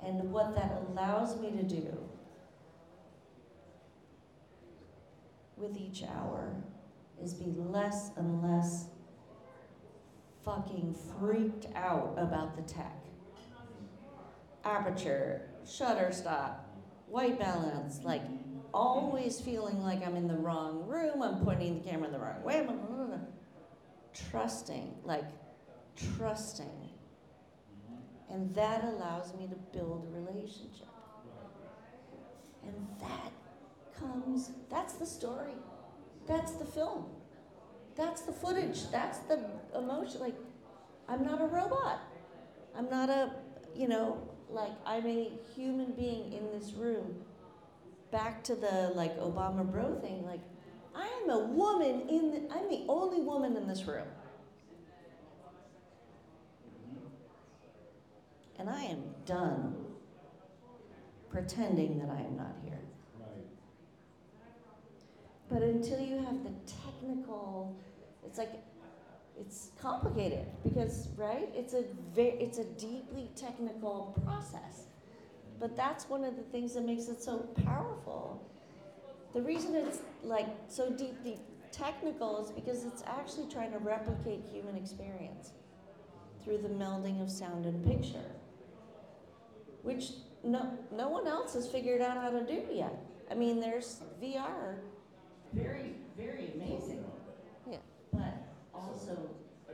[0.01, 1.97] And what that allows me to do
[5.57, 6.55] with each hour
[7.21, 8.87] is be less and less
[10.43, 12.97] fucking freaked out about the tech.
[14.65, 16.65] Aperture, shutter stop,
[17.07, 18.23] white balance, like
[18.73, 22.43] always feeling like I'm in the wrong room, I'm pointing the camera in the wrong
[22.43, 22.65] way,
[24.29, 25.25] trusting, like
[26.17, 26.89] trusting.
[28.29, 30.87] And that allows me to build a relationship.
[32.63, 33.31] And that
[33.99, 35.53] comes, that's the story.
[36.27, 37.05] That's the film.
[37.95, 38.89] That's the footage.
[38.91, 40.19] That's the emotion.
[40.19, 40.35] Like,
[41.07, 42.01] I'm not a robot.
[42.75, 43.31] I'm not a,
[43.75, 44.17] you know,
[44.49, 47.15] like, I'm a human being in this room.
[48.11, 50.41] Back to the, like, Obama bro thing, like,
[50.95, 54.07] I am a woman in the, I'm the only woman in this room.
[58.59, 59.75] And I am done
[61.29, 62.82] pretending that I am not here.
[65.53, 66.49] But until you have the
[66.83, 67.77] technical,
[68.25, 68.53] it's like,
[69.39, 71.47] it's complicated because, right?
[71.53, 71.83] It's a
[72.15, 74.87] very, it's a deeply technical process.
[75.59, 78.49] But that's one of the things that makes it so powerful.
[79.35, 81.37] The reason it's like so deeply
[81.71, 85.51] technical is because it's actually trying to replicate human experience
[86.43, 88.31] through the melding of sound and picture,
[89.83, 90.13] which
[90.43, 92.95] no, no one else has figured out how to do yet.
[93.29, 94.77] I mean, there's VR,
[95.53, 97.05] very, very amazing.
[97.69, 97.77] Yeah.
[98.11, 98.33] But
[98.73, 99.17] also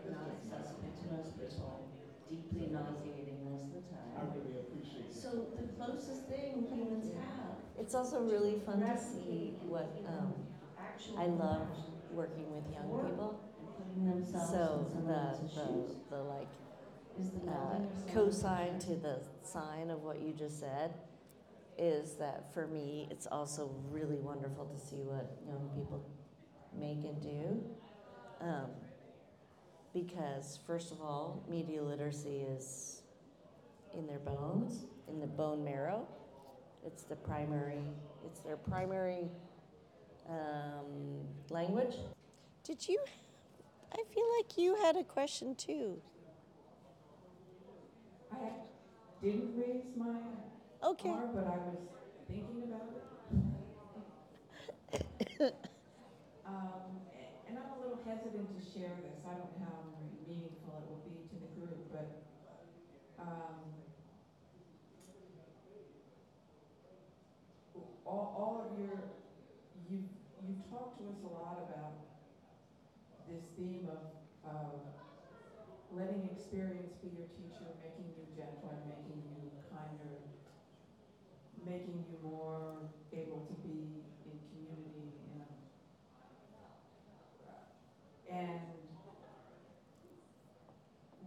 [0.10, 1.88] not accessible to most people,
[2.30, 4.34] deeply nauseating most of the I time.
[4.36, 5.16] really appreciate it.
[5.16, 7.56] So the closest thing humans have.
[7.78, 10.34] It's also really fun to see what, um,
[11.18, 11.68] I love
[12.12, 13.40] working with young people.
[14.26, 16.48] So the, the, the like,
[17.48, 17.80] uh,
[18.14, 20.94] cosine to the sine of what you just said
[21.80, 26.06] is that for me, it's also really wonderful to see what young people
[26.78, 27.64] make and do.
[28.42, 28.70] Um,
[29.94, 33.02] because, first of all, media literacy is
[33.98, 36.08] in their bones, in the bone marrow.
[36.86, 37.82] It's the primary,
[38.26, 39.30] it's their primary
[40.30, 41.96] um, language.
[42.64, 43.00] Did you?
[43.92, 46.00] I feel like you had a question too.
[48.32, 48.50] I
[49.24, 50.20] didn't raise my
[50.84, 51.10] Okay.
[51.10, 51.78] arm, but I was
[52.28, 52.90] thinking about
[55.42, 55.56] it.
[56.46, 57.02] Um,
[57.48, 59.22] and I'm a little hesitant to share this.
[59.26, 59.80] I don't know how
[60.28, 62.24] meaningful it will be to the group, but,
[63.20, 63.60] um,
[68.06, 69.12] all, all of your,
[69.90, 70.00] you,
[70.46, 71.94] you talked to us a lot about
[73.28, 74.02] this theme of,
[74.50, 74.72] of
[75.92, 80.18] letting experience be your teacher, making you gentler, making you kinder,
[82.24, 85.46] more able to be in community, know.
[88.30, 88.60] And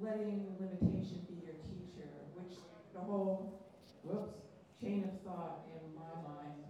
[0.00, 2.58] letting limitation be your teacher, which
[2.92, 3.60] the whole,
[4.02, 4.34] whoops,
[4.80, 6.64] chain of thought in my mind,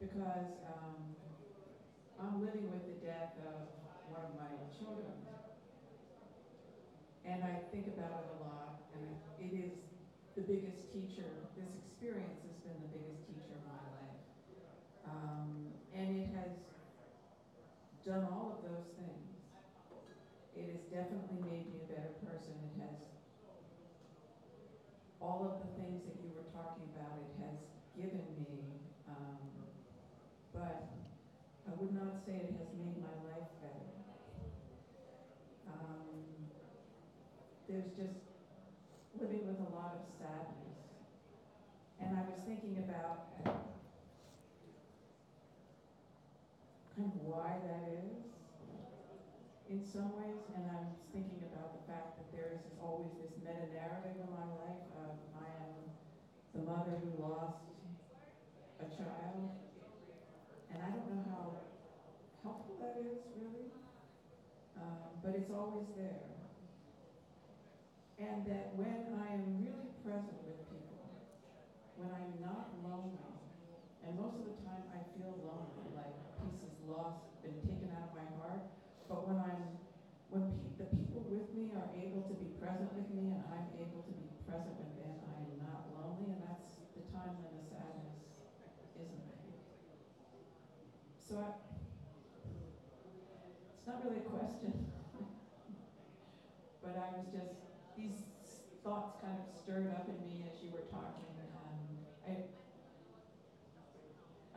[0.00, 0.94] because, um,
[2.18, 3.68] I'm living with the death of
[4.08, 5.12] one of my children.
[7.26, 9.02] And I think about it a lot, and
[9.42, 9.72] it is
[10.36, 14.20] the biggest teacher, this experience has been the biggest teacher of my life.
[15.08, 16.52] Um, and it has
[18.04, 19.32] done all of those things.
[20.54, 22.52] It has definitely made me a better person.
[22.62, 23.00] It has,
[25.36, 27.60] all of the things that you were talking about, it has
[27.92, 28.56] given me,
[29.04, 29.36] um,
[30.56, 30.88] but
[31.68, 33.92] I would not say it has made my life better.
[35.68, 36.48] Um,
[37.68, 38.16] there's just
[39.20, 40.80] living with a lot of sadness.
[42.00, 43.28] And I was thinking about
[46.96, 48.24] kind of why that is
[49.68, 53.10] in some ways, and I was thinking about the fact that there is this, always
[53.18, 55.90] this meta narrative in my life of I am
[56.54, 57.66] the mother who lost
[58.78, 59.50] a child,
[60.70, 61.66] and I don't know how
[62.46, 63.68] helpful is really,
[64.76, 66.22] um, but it's always there.
[68.18, 71.04] And that when I am really present with people,
[71.96, 73.28] when I'm not lonely,
[74.04, 78.12] and most of the time I feel lonely, like pieces lost, been taken out of
[78.16, 78.62] my heart,
[79.08, 79.60] but when I'm,
[80.28, 83.66] when pe- the people with me are able to be present with me and I'm
[83.76, 87.52] able to be present with them, I am not lonely, and that's the time when
[87.52, 88.16] the sadness
[88.96, 89.44] isn't there.
[91.18, 91.50] So I,
[93.76, 94.72] it's not really a question,
[96.82, 97.54] but I was just,
[97.96, 98.24] these
[98.82, 101.50] thoughts kind of stirred up in me as you were talking, and
[102.24, 102.30] I,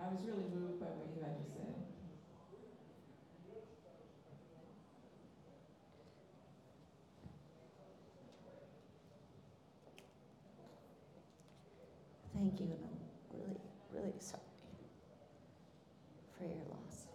[0.06, 1.74] I was really moved by what you had to say.
[12.36, 13.00] Thank you, and I'm
[13.34, 13.60] really,
[13.92, 14.44] really sorry
[16.38, 17.08] for your loss.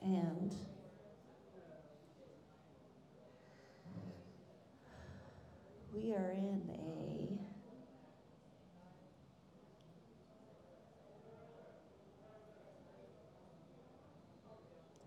[0.00, 0.54] And
[5.94, 7.38] we are in a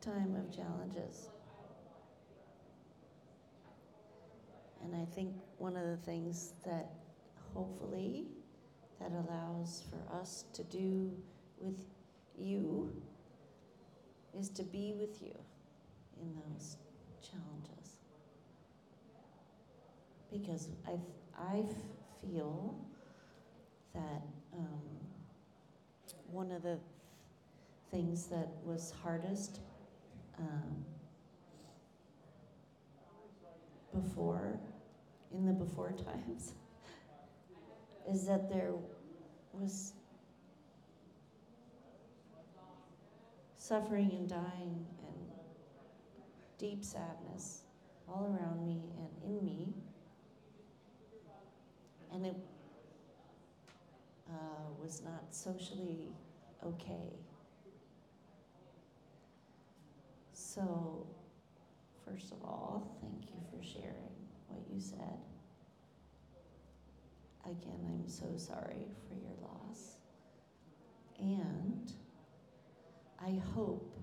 [0.01, 1.29] time of challenges.
[4.83, 6.89] And I think one of the things that
[7.53, 8.25] hopefully
[8.99, 11.11] that allows for us to do
[11.59, 11.85] with
[12.37, 12.91] you
[14.37, 15.35] is to be with you
[16.19, 16.77] in those
[17.21, 17.97] challenges.
[20.31, 20.93] Because I,
[21.37, 21.63] I
[22.21, 22.75] feel
[23.93, 24.23] that
[24.57, 24.81] um,
[26.31, 26.79] one of the
[27.91, 29.59] things that was hardest
[30.41, 30.85] um,
[34.01, 34.59] before,
[35.33, 36.53] in the before times,
[38.09, 38.73] is that there
[39.53, 39.93] was
[43.57, 45.15] suffering and dying and
[46.57, 47.61] deep sadness
[48.07, 49.73] all around me and in me.
[52.13, 52.35] And it
[54.29, 54.33] uh,
[54.81, 56.09] was not socially
[56.65, 57.20] okay.
[60.53, 61.07] So,
[62.05, 64.11] first of all, thank you for sharing
[64.49, 65.17] what you said.
[67.45, 69.95] Again, I'm so sorry for your loss.
[71.19, 71.93] And
[73.25, 73.97] I hope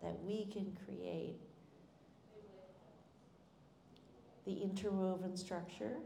[0.00, 1.40] that we can create
[4.46, 5.96] the interwoven structure,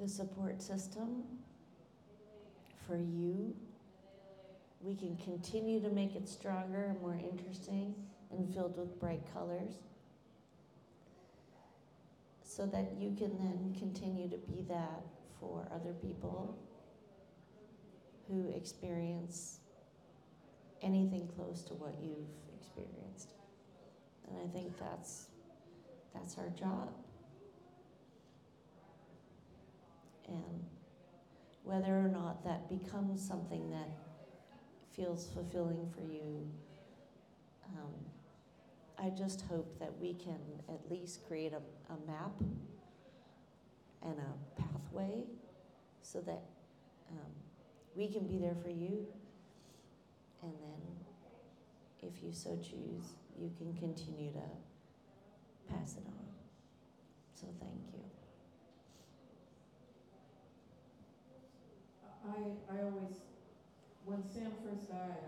[0.00, 1.24] the support system
[2.86, 3.56] for you.
[4.80, 7.92] We can continue to make it stronger and more interesting
[8.30, 9.74] and filled with bright colors
[12.42, 15.02] so that you can then continue to be that
[15.38, 16.56] for other people
[18.28, 19.60] who experience
[20.82, 22.16] anything close to what you've
[22.58, 23.34] experienced.
[24.28, 25.26] And I think that's
[26.14, 26.88] that's our job.
[30.28, 30.64] And
[31.62, 33.90] whether or not that becomes something that
[34.94, 36.48] feels fulfilling for you,
[37.76, 37.92] um,
[38.98, 40.38] I just hope that we can
[40.68, 41.60] at least create a,
[41.92, 42.32] a map
[44.02, 45.24] and a pathway
[46.02, 46.42] so that
[47.10, 47.32] um,
[47.94, 49.06] we can be there for you.
[50.42, 50.80] And then,
[52.02, 56.26] if you so choose, you can continue to pass it on.
[57.34, 58.00] So, thank you.
[62.26, 63.22] I, I always,
[64.04, 65.22] when Sam first died,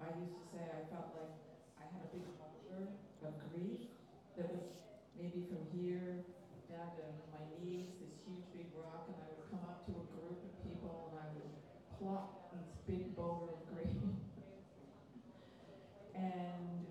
[0.00, 1.34] I, I used to say I felt like
[1.78, 2.90] I had a big boulder
[3.22, 3.86] of grief
[4.31, 4.66] that was
[5.20, 6.24] maybe from here
[6.70, 10.04] down to my knees, this huge big rock, and I would come up to a
[10.16, 11.52] group of people and I would
[12.00, 13.92] plop this big boulder of grief.
[16.16, 16.88] and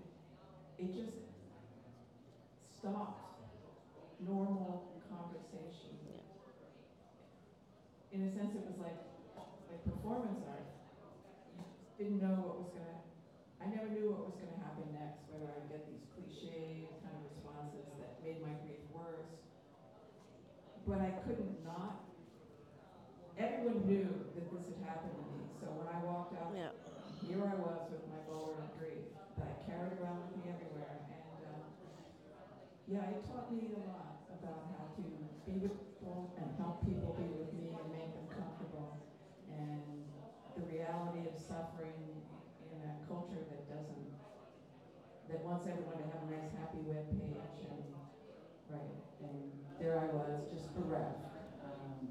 [0.78, 1.18] it just
[2.78, 3.42] stopped
[4.22, 5.90] normal conversation.
[6.06, 6.22] Yeah.
[8.14, 8.98] In a sense, it was like,
[9.66, 10.66] like performance art.
[11.98, 12.98] You didn't know what was gonna,
[13.62, 17.22] I never knew what was gonna happen next, whether I'd get these cliche kind of
[17.30, 19.30] responses that made my grief worse.
[20.82, 22.02] But I couldn't not,
[23.38, 26.74] everyone knew that this had happened to me, so when I walked out, Yeah.
[27.22, 31.06] here I was with my boulder of grief that I carried around with me everywhere,
[31.06, 31.70] and, um,
[33.02, 37.18] yeah, it taught me a lot about how to be with people and help people
[37.18, 39.02] be with me and make them comfortable.
[39.50, 40.06] And
[40.54, 41.98] the reality of suffering
[42.70, 44.06] in a culture that doesn't,
[45.30, 47.82] that wants everyone to have a nice, happy web page and,
[48.70, 48.94] right,
[49.26, 49.50] and
[49.82, 51.26] there I was, just bereft.
[51.66, 52.06] Um,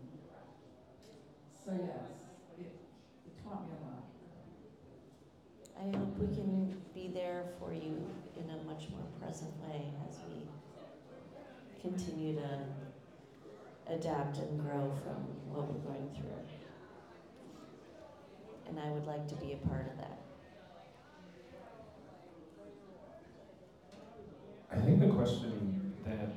[1.55, 2.75] so yes, it,
[3.25, 4.11] it taught me a lot.
[5.79, 7.95] I hope we can be there for you
[8.37, 10.41] in a much more present way as we
[11.81, 12.59] continue to
[13.89, 15.15] adapt and grow from
[15.51, 16.31] what we're going through.
[18.67, 20.17] And I would like to be a part of that.
[24.71, 26.29] I think the question that,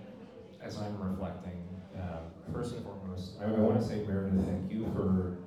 [0.61, 1.63] as I'm reflecting,
[1.97, 5.39] um, first and foremost, I, I want to say Meredith, thank you for.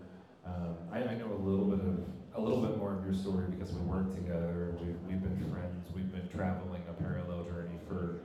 [0.46, 2.00] Um, I, I know a little bit of
[2.36, 4.74] a little bit more of your story because we work together.
[4.80, 5.90] We've, we've been friends.
[5.94, 8.22] We've been traveling a parallel journey for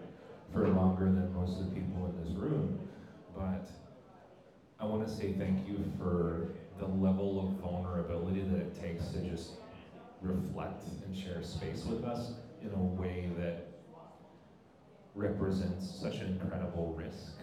[0.53, 2.79] for longer than most of the people in this room.
[3.35, 3.71] But
[4.79, 9.21] I want to say thank you for the level of vulnerability that it takes to
[9.21, 9.53] just
[10.21, 13.69] reflect and share space with us in a way that
[15.15, 17.35] represents such an incredible risk.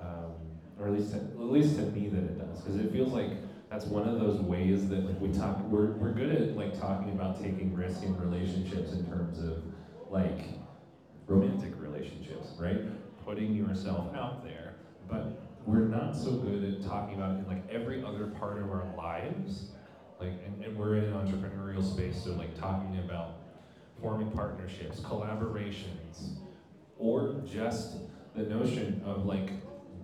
[0.00, 0.32] Um,
[0.78, 3.30] or at least, to, at least to me that it does, because it feels like
[3.70, 5.60] that's one of those ways that like we talk.
[5.64, 9.62] We're, we're good at like talking about taking risk in relationships in terms of
[10.10, 10.46] like
[11.28, 12.80] romantic relationships, right?
[13.24, 14.74] Putting yourself out there,
[15.08, 18.70] but we're not so good at talking about it in like every other part of
[18.70, 19.66] our lives.
[20.18, 23.36] Like, and, and we're in an entrepreneurial space, so like talking about
[24.00, 26.38] forming partnerships, collaborations,
[26.98, 27.98] or just
[28.34, 29.50] the notion of like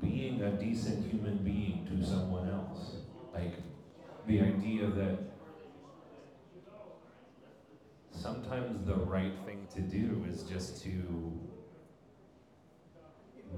[0.01, 2.97] being a decent human being to someone else.
[3.33, 3.55] Like
[4.27, 5.19] the idea that
[8.25, 11.39] sometimes the right thing to do is just to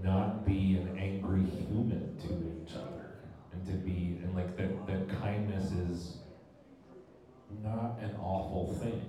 [0.02, 3.12] not be an angry human to each other
[3.52, 6.16] and to be and like that that kindness is
[7.62, 9.08] not an awful thing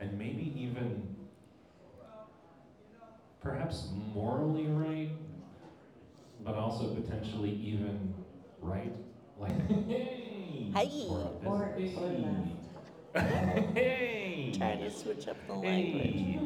[0.00, 1.06] and maybe even
[3.40, 5.10] perhaps morally right,
[6.44, 8.12] but also potentially even
[8.60, 8.92] right.
[9.38, 9.52] Like,
[9.88, 11.06] hey, Hey.
[11.08, 11.96] for a Or- business.
[11.96, 12.59] or
[13.14, 16.02] hey, Trying to switch up the language.
[16.02, 16.38] hey.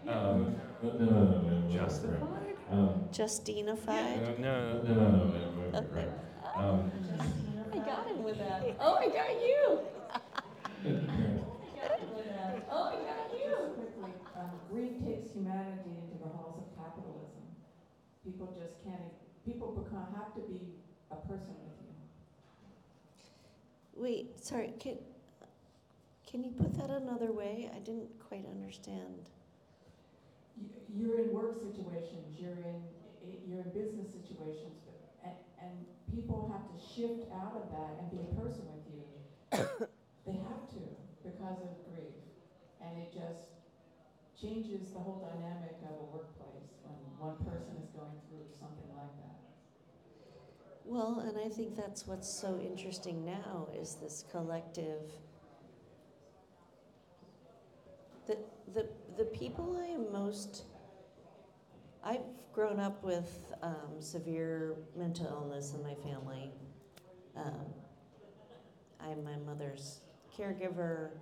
[0.09, 2.57] um, no, no, no, no, no, Justified?
[2.71, 4.39] Um, Justinified?
[4.39, 6.07] no, no, no, no, no, no, no, Okay.
[6.07, 6.57] right.
[6.57, 6.91] Um,
[7.73, 8.63] I got him with that.
[8.81, 9.81] Oh, I got you.
[12.71, 13.51] Oh, I got you.
[13.53, 17.45] Just quickly, um, grief takes humanity into the halls of capitalism.
[18.25, 19.13] People just can't,
[19.45, 20.61] people become, have to be
[21.13, 21.95] a person with you.
[23.95, 24.99] Wait, sorry, can,
[26.27, 27.71] can you put that another way?
[27.75, 29.29] I didn't quite understand.
[30.57, 32.83] You- You're in work situations, you're in,
[33.47, 34.77] you're in business situations,
[35.25, 35.75] and, and
[36.15, 39.03] people have to shift out of that and be a person with you.
[40.27, 40.83] They have to,
[41.25, 42.15] because of grief.
[42.81, 43.51] And it just
[44.41, 49.15] changes the whole dynamic of a workplace when one person is going through something like
[49.19, 49.41] that.
[50.93, 55.01] Well, and I think that's what's so interesting now is this collective.
[58.27, 58.37] The,
[58.75, 60.65] the, the people I am most.
[62.05, 62.21] I've
[62.53, 66.51] grown up with um, severe mental illness in my family.
[67.39, 67.73] Um,
[69.01, 70.01] I'm my mother's
[70.39, 71.13] caregiver.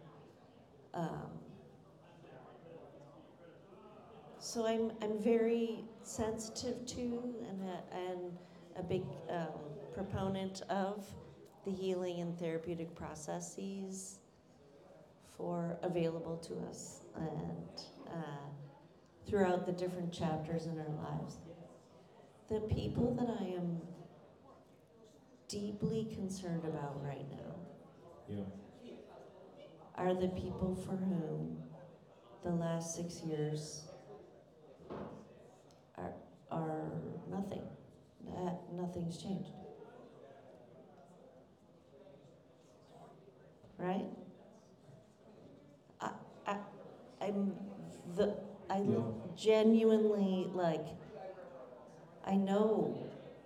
[0.95, 1.31] Um,
[4.41, 7.63] so I'm, I'm very sensitive to and
[7.93, 8.37] and
[8.81, 9.47] a big um,
[9.95, 11.05] proponent of
[11.67, 14.21] the healing and therapeutic processes
[15.37, 18.49] for available to us and uh,
[19.29, 21.37] throughout the different chapters in our lives.
[22.49, 23.81] The people that I am
[25.47, 27.55] deeply concerned about right now
[28.29, 28.45] Yeah.
[29.97, 31.59] are the people for whom
[32.43, 33.85] the last six years
[35.99, 36.15] are,
[36.51, 36.91] are
[37.31, 37.63] nothing.
[38.37, 39.51] That nothing's changed.
[43.79, 44.05] Right?
[46.01, 46.11] I,
[46.47, 46.57] I,
[47.21, 47.55] I'm
[48.17, 48.37] the,
[48.69, 48.99] I Yeah.
[49.37, 50.87] genuinely like,
[52.25, 52.97] I know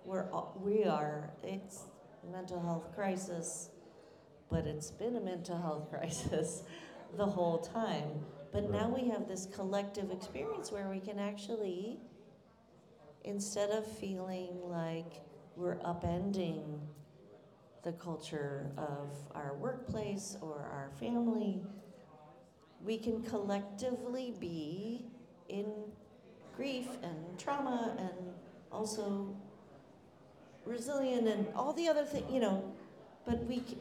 [0.05, 1.85] we're, all- we are, it's
[2.23, 3.69] a mental health crisis,
[4.49, 6.63] but it's been a mental health crisis
[7.17, 8.25] the whole time.
[8.51, 11.99] But now we have this collective experience where we can actually,
[13.25, 15.21] instead of feeling like
[15.55, 16.79] we're upending
[17.83, 21.61] the culture of our workplace or our family,
[22.83, 25.05] we can collectively be
[25.49, 25.65] in
[26.55, 28.33] grief and trauma and
[28.71, 29.35] also
[30.65, 32.63] resilient and all the other things, you know,
[33.25, 33.79] but we can,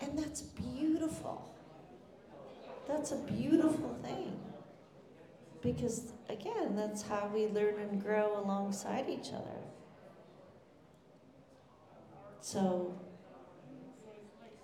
[0.00, 1.54] and that's beautiful.
[2.88, 4.38] That's a beautiful thing.
[5.62, 9.60] Because again, that's how we learn and grow alongside each other.
[12.40, 12.98] So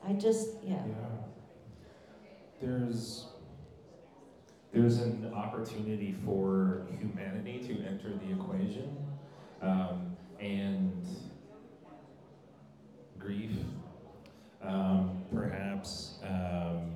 [0.06, 0.82] I just, yeah.
[0.86, 0.94] Yeah.
[2.60, 3.26] There's
[4.72, 8.96] there's an opportunity for humanity to enter the equation,
[9.62, 11.06] um, and
[13.18, 13.52] grief,
[14.62, 16.92] um, perhaps um,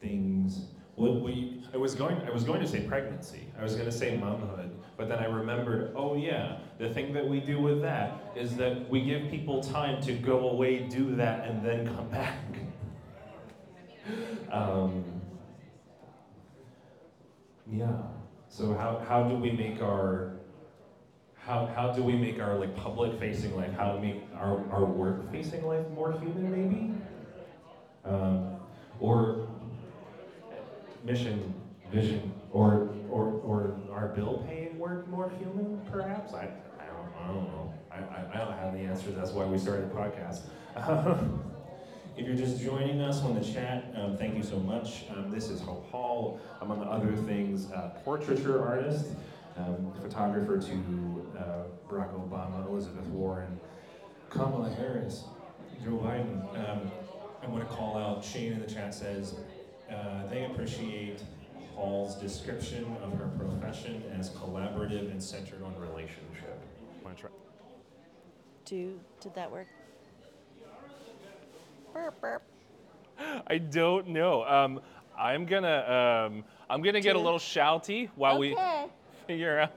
[0.00, 0.66] things.
[0.94, 3.46] What we I was going I was going to say pregnancy.
[3.58, 5.92] I was going to say momhood, but then I remembered.
[5.96, 10.02] Oh yeah, the thing that we do with that is that we give people time
[10.02, 12.44] to go away, do that, and then come back.
[14.52, 15.04] um,
[17.70, 17.88] yeah.
[18.48, 20.32] So how, how do we make our
[21.36, 24.84] how, how do we make our like public facing life how to make our, our
[24.84, 26.94] work facing life more human maybe
[28.04, 28.56] um,
[29.00, 29.48] or
[31.02, 31.52] mission
[31.92, 36.48] vision or, or or our bill paying work more human perhaps I,
[36.80, 39.58] I, don't, I don't know I, I, I don't have the answers that's why we
[39.58, 40.42] started the podcast
[42.14, 45.04] If you're just joining us on the chat, um, thank you so much.
[45.16, 47.68] Um, this is Hope Hall, among other things,
[48.04, 49.06] portraiture artist,
[49.56, 51.42] um, photographer to uh,
[51.88, 53.58] Barack Obama, Elizabeth Warren,
[54.28, 55.24] Kamala Harris,
[55.82, 56.42] Joe Biden.
[56.68, 56.90] Um,
[57.42, 59.36] I want to call out Shane in the chat says
[59.90, 61.22] uh, they appreciate
[61.74, 66.60] Hall's description of her profession as collaborative and centered on relationship.
[67.04, 67.30] Want to try?
[68.64, 69.66] Do did that work?
[71.92, 72.42] Burp, burp.
[73.46, 74.44] I don't know.
[74.44, 74.80] Um,
[75.18, 78.56] I'm gonna um, I'm gonna get a little shouty while we
[79.26, 79.72] figure out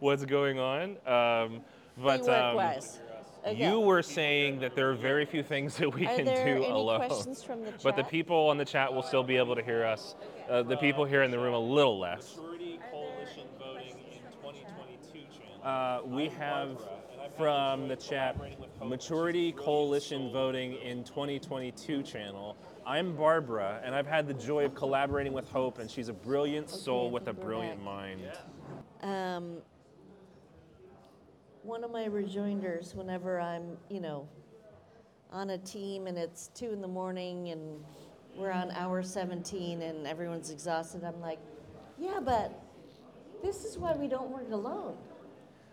[0.00, 0.90] what's going on.
[1.06, 1.60] Um,
[1.96, 2.98] but Work um, wise.
[3.46, 3.70] Okay.
[3.70, 6.62] you were saying that there are very few things that we Are can there do
[6.64, 7.06] any alone.
[7.06, 7.80] questions from the chat?
[7.84, 10.16] But the people on the chat will still be able to hear us.
[10.48, 12.36] Uh, the people here in the room a little less.
[12.36, 15.64] Maturity Coalition voting in 2022 channel.
[15.64, 16.78] Uh, we have
[17.36, 18.36] from the chat
[18.84, 22.56] Maturity Coalition Voting in 2022 channel.
[22.84, 26.68] I'm Barbara, and I've had the joy of collaborating with Hope, and she's a brilliant
[26.68, 27.84] soul Okay, with a brilliant back.
[27.84, 28.22] mind.
[29.02, 29.58] Um,
[31.68, 34.26] one of my rejoinders whenever I'm, you know,
[35.30, 37.84] on a team and it's two in the morning and
[38.34, 41.38] we're on hour 17 and everyone's exhausted, I'm like,
[41.98, 42.58] yeah, but
[43.42, 44.96] this is why we don't work alone.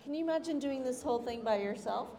[0.03, 2.09] Can you imagine doing this whole thing by yourself?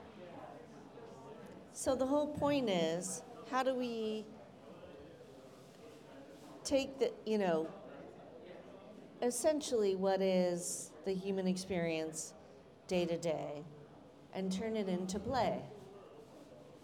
[1.75, 4.25] So the whole point is, how do we
[6.65, 7.69] take the, you know,
[9.21, 12.33] essentially what is the human experience
[12.87, 13.65] day to day
[14.33, 15.63] and turn it into play,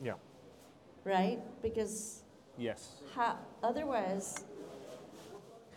[0.03, 0.15] Yeah.
[1.05, 1.41] right?
[1.63, 2.23] Because
[2.57, 3.03] Yes.
[3.15, 4.45] how, otherwise,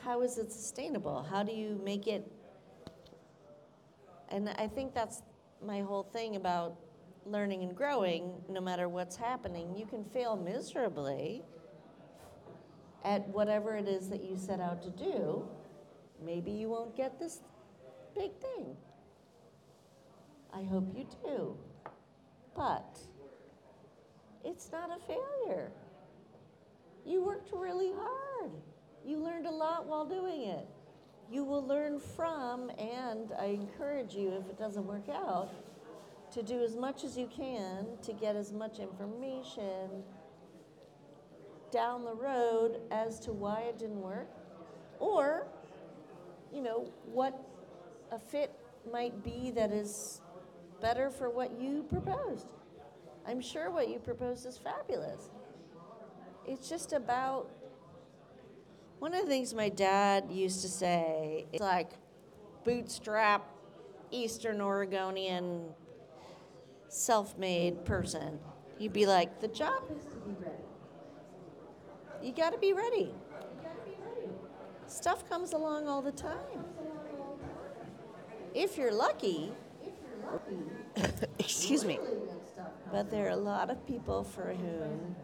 [0.01, 1.23] how is it sustainable?
[1.23, 2.32] How do you make it?
[4.30, 5.21] And I think that's
[5.61, 6.76] my whole thing about
[7.26, 9.76] learning and growing, no matter what's happening.
[9.76, 11.43] You can fail miserably
[13.03, 15.47] at whatever it is that you set out to do.
[16.23, 17.41] Maybe you won't get this
[18.15, 18.78] big thing.
[20.55, 21.57] I hope you do.
[22.55, 22.97] But
[24.45, 25.71] it's not a failure.
[27.05, 28.51] You worked really hard.
[29.05, 30.65] You learned a lot while doing it.
[31.29, 35.49] You will learn from, and I encourage you, if it doesn't work out,
[36.31, 40.03] to do as much as you can to get as much information
[41.71, 44.29] down the road as to why it didn't work
[44.99, 45.47] or
[46.53, 47.39] you know what
[48.11, 48.51] a fit
[48.91, 50.21] might be that is
[50.86, 52.45] better for what you proposed.
[53.27, 55.31] I'm sure what you proposed is fabulous.
[56.45, 57.49] It's just about
[58.99, 61.89] one of the things my dad used to say is like
[62.63, 63.49] bootstrap
[64.11, 65.69] eastern oregonian
[66.88, 68.38] self-made person.
[68.77, 70.67] He'd be like the job is to be ready.
[72.21, 73.11] You got to be ready.
[74.86, 76.63] Stuff comes along all the time.
[78.53, 79.51] If you're lucky
[81.39, 81.99] excuse me
[82.91, 85.15] but there are a lot of people for whom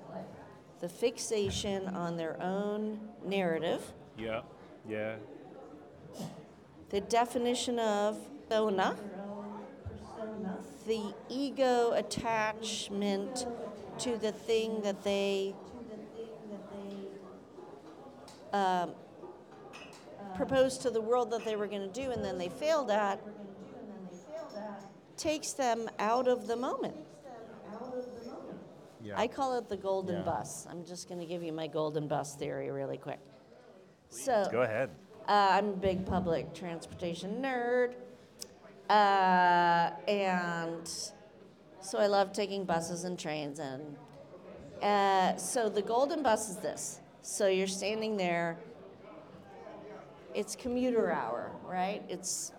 [0.80, 4.41] the fixation on their own narrative Yeah,
[4.88, 5.15] yeah.
[6.89, 8.17] the definition of
[8.51, 8.95] persona,
[10.86, 13.45] the ego attachment
[13.99, 15.55] to the thing that they
[18.51, 18.91] um,
[20.36, 23.22] proposed to the world that they were going to do and then they failed at,
[25.18, 26.95] takes them out of the moment.
[29.03, 29.14] Yeah.
[29.20, 30.22] I call it the golden Yeah.
[30.24, 30.68] bus.
[30.70, 33.20] I'm just going to give you my golden bus theory really quick.
[34.09, 34.89] So, Go ahead.
[35.28, 37.95] uh, I'm a big public transportation nerd.
[38.89, 40.88] Uh, and
[41.80, 43.57] so I love taking buses and trains.
[43.59, 43.95] And
[44.84, 46.99] uh, so the golden bus is this.
[47.24, 48.57] So you're standing there,
[50.36, 52.03] it's commuter hour, right?
[52.09, 52.51] It's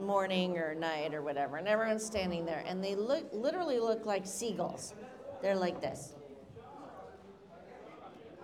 [0.00, 1.56] morning or night or whatever.
[1.56, 2.64] And everyone's standing there.
[2.66, 4.94] And they look, literally look like seagulls.
[5.40, 6.14] They're like this.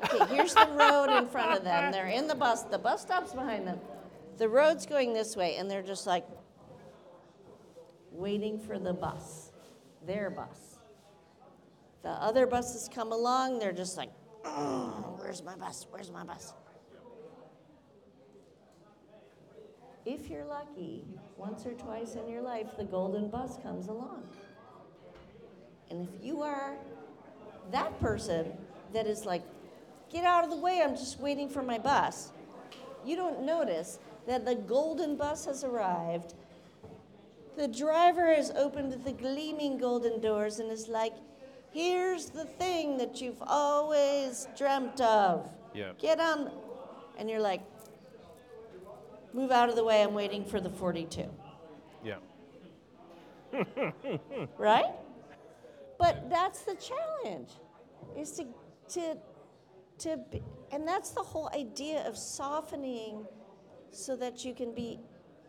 [0.05, 1.91] Okay, here's the road in front of them.
[1.93, 2.63] They're in the bus.
[2.63, 3.81] The bus stops behind them.
[4.37, 6.25] The road's going this way, and they're just like
[8.13, 9.51] waiting for the bus,
[10.07, 10.79] their bus.
[12.03, 14.11] The other buses come along, they're just like,
[14.45, 15.87] "Oh, where's my bus?
[15.91, 16.55] Where's my bus?
[20.05, 21.05] If you're lucky,
[21.37, 24.23] once or twice in your life, the golden bus comes along.
[25.91, 26.77] And if you are
[27.71, 28.53] that person
[28.93, 29.43] that is like,
[30.11, 32.33] get out of the way, I'm just waiting for my bus,
[33.05, 36.35] you don't notice that the golden bus has arrived.
[37.57, 41.15] The driver has opened the gleaming golden doors and is like,
[41.73, 45.51] here's the thing that you've always dreamt of.
[45.75, 45.93] Yeah.
[45.99, 46.51] Get on.
[47.19, 47.63] And you're like,
[49.33, 51.25] move out of the way, I'm waiting for the 42
[52.05, 52.17] Yeah.
[54.59, 54.93] right?
[55.99, 57.51] But that's the challenge,
[58.17, 58.47] is to
[58.91, 59.17] to
[59.99, 63.27] to be, and that's the whole idea of softening,
[63.91, 65.01] so that you can be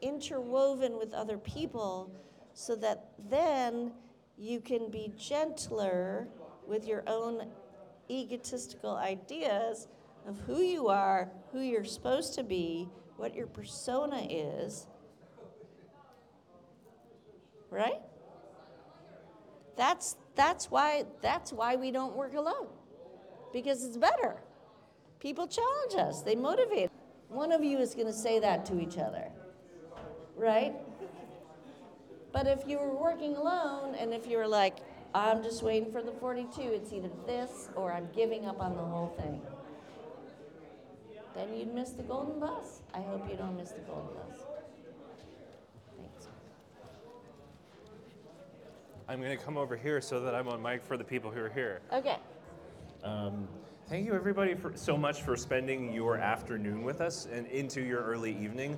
[0.01, 2.11] interwoven with other people,
[2.53, 3.91] so that then
[4.37, 6.27] you can be gentler
[6.67, 7.47] with your own
[8.09, 9.87] egotistical ideas
[10.27, 12.87] of who you are, who you're supposed to be,
[13.19, 14.87] what your persona is,
[17.69, 17.99] right?
[19.75, 22.67] That's that's why that's why we don't work alone.
[23.51, 24.37] Because it's better.
[25.19, 26.89] People challenge us, they motivate.
[27.27, 29.25] One of you is going to say that to each other.
[30.37, 30.73] Right?
[32.31, 34.77] But if you were working alone and if you were like,
[35.13, 38.83] I'm just waiting for the 42, it's either this or I'm giving up on the
[38.83, 39.41] whole thing.
[41.39, 42.81] Then you'd miss the golden bus.
[42.93, 44.39] I hope you don't miss the golden bus.
[45.97, 46.27] Thanks.
[49.07, 51.39] I'm going to come over here so that I'm on mic for the people who
[51.39, 51.79] are here.
[51.93, 52.17] Okay.
[53.05, 53.47] Um,
[53.87, 58.03] thank you, everybody, for so much for spending your afternoon with us and into your
[58.03, 58.77] early evening.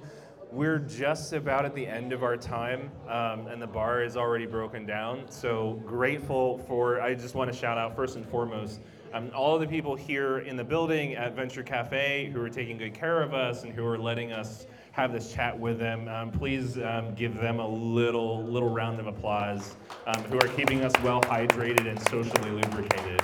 [0.52, 4.46] We're just about at the end of our time, um, and the bar is already
[4.46, 5.24] broken down.
[5.30, 7.00] So grateful for.
[7.00, 8.82] I just want to shout out first and foremost
[9.14, 12.78] um, all of the people here in the building at Venture Cafe who are taking
[12.78, 16.10] good care of us and who are letting us have this chat with them.
[16.10, 19.78] Um, please um, give them a little little round of applause.
[20.06, 23.22] Um, who are keeping us well hydrated and socially lubricated.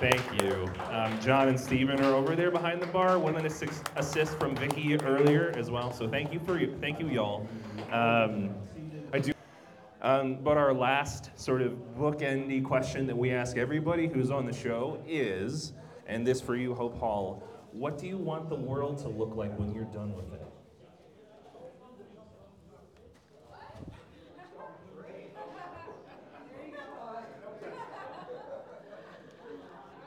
[0.00, 0.66] Thank you.
[0.90, 3.18] Um, John and Steven are over there behind the bar.
[3.18, 5.92] One an assist, from Vicky earlier as well.
[5.92, 6.74] So thank you for you.
[6.80, 7.46] Thank you, y'all.
[7.92, 8.54] Um,
[9.12, 9.32] I do.
[10.00, 14.54] Um, but our last sort of bookendy question that we ask everybody who's on the
[14.54, 15.74] show is,
[16.06, 17.42] and this for you, Hope Hall,
[17.72, 20.49] what do you want the world to look like when you're done with it?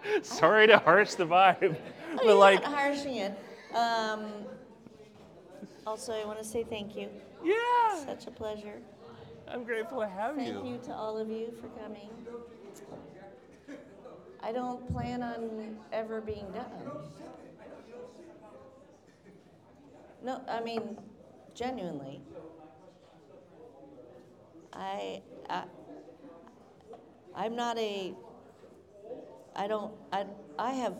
[0.21, 1.75] Sorry to harsh the vibe,
[2.15, 3.37] but you're like, not harshing it.
[3.73, 4.25] Um,
[5.85, 7.09] also, I want to say thank you.
[7.43, 8.79] yeah, Such a pleasure.
[9.47, 10.53] I'm grateful to have you.
[10.53, 12.09] Thank you to all of you for coming.
[14.41, 16.91] I don't plan on ever being done.
[20.23, 20.97] No, I mean,
[21.53, 22.21] genuinely.
[24.73, 25.63] I, I,
[27.35, 28.13] I'm not a,
[29.55, 30.25] I don't, I,
[30.57, 30.95] I have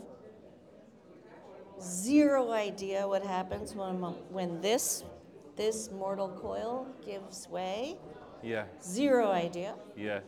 [1.80, 3.96] zero idea what happens when,
[4.30, 5.04] when this,
[5.56, 7.96] this mortal coil gives way.
[8.42, 9.74] Yeah, Zero idea.
[9.96, 10.20] yeah,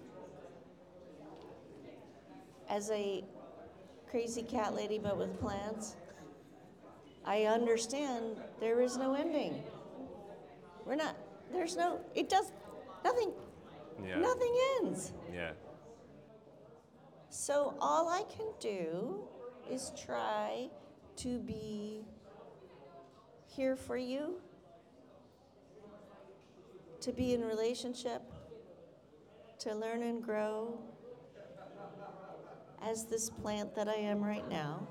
[2.68, 3.22] As a
[4.10, 5.96] crazy cat lady but with plants,
[7.26, 9.62] I understand there is no ending.
[10.86, 11.14] We're not,
[11.52, 12.52] there's no, it does,
[13.04, 13.32] nothing,
[14.06, 15.12] yeah, nothing ends.
[15.32, 15.50] yeah,
[17.38, 19.28] So all I can do
[19.70, 20.70] is try
[21.16, 22.00] to be
[23.46, 24.40] here for you,
[27.02, 28.22] to be in relationship,
[29.58, 30.78] to learn and grow
[32.82, 34.88] as this plant that I am right now,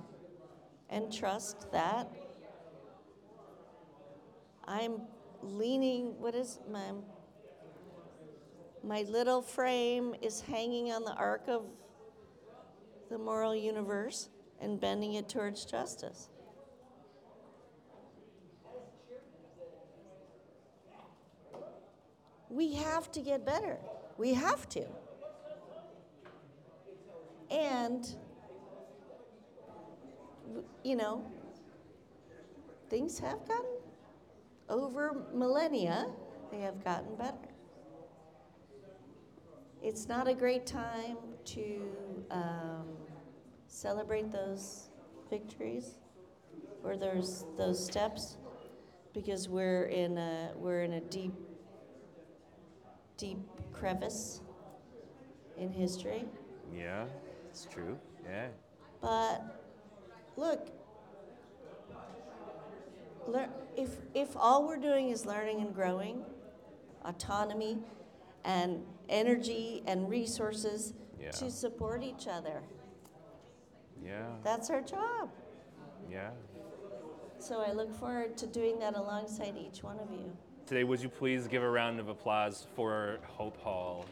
[0.92, 2.12] and trust that
[4.68, 5.02] I'm
[5.42, 6.92] leaning, what is my,
[8.84, 11.64] my little frame is hanging on the arc of
[13.10, 14.30] the moral universe
[14.62, 16.30] and bending it towards justice.
[22.50, 23.78] We have to get better.
[24.18, 24.86] We have to.
[27.52, 28.08] And,
[30.84, 31.26] you know,
[32.90, 33.66] things have gotten,
[34.70, 36.08] over millennia,
[36.52, 37.45] they have gotten better.
[39.86, 41.92] It's not a great time to
[42.32, 42.88] um,
[43.68, 44.90] celebrate those
[45.30, 46.00] victories
[46.84, 48.38] or those those steps
[49.14, 51.34] because we're in a we're in a deep
[53.16, 53.38] deep
[53.74, 54.42] crevice
[55.56, 56.26] in history.
[56.76, 57.06] yeah.
[57.52, 57.96] It's true.
[58.28, 58.48] Yeah,
[59.02, 59.44] But
[60.36, 60.68] look,
[63.28, 66.26] lear- if, if all we're doing is learning and growing,
[67.06, 67.78] autonomy
[68.46, 71.32] and energy and resources Yeah.
[71.32, 72.62] to support each other,
[74.04, 75.30] yeah, that's our job.
[76.10, 76.32] yeah.
[77.40, 80.36] So I look forward to doing that alongside each one of you.
[80.66, 84.06] Today, would you please give a round of applause for Hope Hall?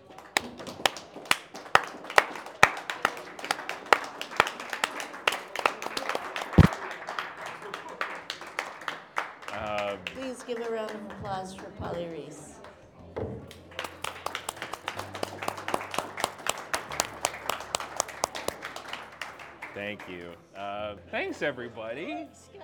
[9.54, 12.53] Um, Please give a round of applause for Pauli Reese.
[19.74, 20.32] Thank you.
[20.56, 22.06] Uh, thanks, everybody.
[22.06, 22.64] Thanks, guys.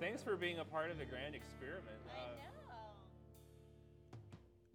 [0.00, 1.84] Thanks for being a part of the grand experiment.
[2.10, 2.72] Uh,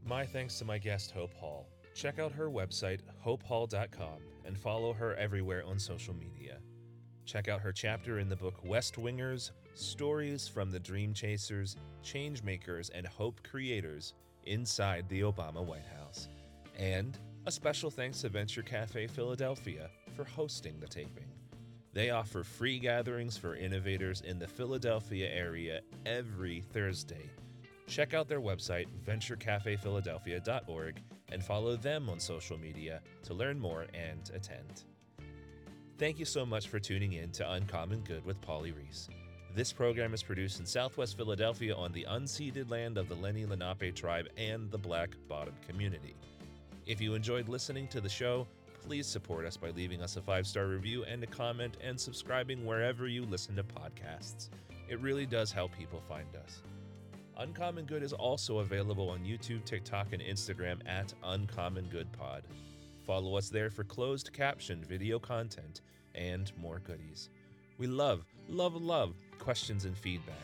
[0.06, 1.68] My thanks to my guest, Hope Hall.
[1.94, 6.58] Check out her website, hopehall.com, and follow her everywhere on social media.
[7.26, 12.90] Check out her chapter in the book West Wingers Stories from the Dream Chasers, Changemakers,
[12.94, 14.14] and Hope Creators
[14.46, 16.28] Inside the Obama White House.
[16.78, 21.26] And a special thanks to Venture Cafe Philadelphia for hosting the taping.
[21.94, 27.30] They offer free gatherings for innovators in the Philadelphia area every Thursday.
[27.88, 31.02] Check out their website, venturecafephiladelphia.org,
[31.32, 34.84] and follow them on social media to learn more and attend.
[35.98, 39.10] Thank you so much for tuning in to Uncommon Good with Pauli Reese.
[39.56, 43.96] This program is produced in Southwest Philadelphia on the unceded land of the Lenni Lenape
[43.96, 46.16] tribe and the Black Bottom community.
[46.86, 48.48] If you enjoyed listening to the show,
[48.90, 52.66] please support us by leaving us a five star review and a comment and subscribing
[52.66, 54.50] wherever you listen to podcasts.
[54.88, 56.64] It really does help people find us.
[57.38, 62.42] Uncommon Good is also available on YouTube, TikTok, and Instagram at Uncommon Good Pod.
[63.06, 65.82] Follow us there for closed captioned video content
[66.16, 67.30] and more goodies.
[67.78, 70.36] We love, love, love questions and feedback.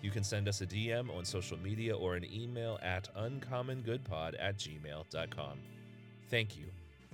[0.00, 4.58] You can send us a DM on social media or an email at uncommongoodpod at
[4.58, 5.58] gmail.com.
[6.30, 6.66] Thank you,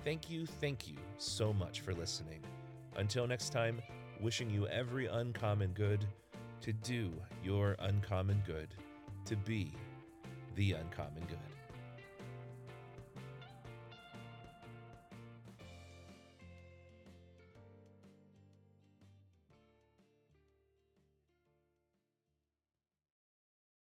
[0.07, 2.39] thank you, thank you so much for listening.
[2.95, 3.81] Until next time,
[4.21, 6.05] wishing you every uncommon good
[6.61, 7.11] to do
[7.43, 8.73] your uncommon good,
[9.25, 9.73] to be
[10.55, 11.46] the uncommon good.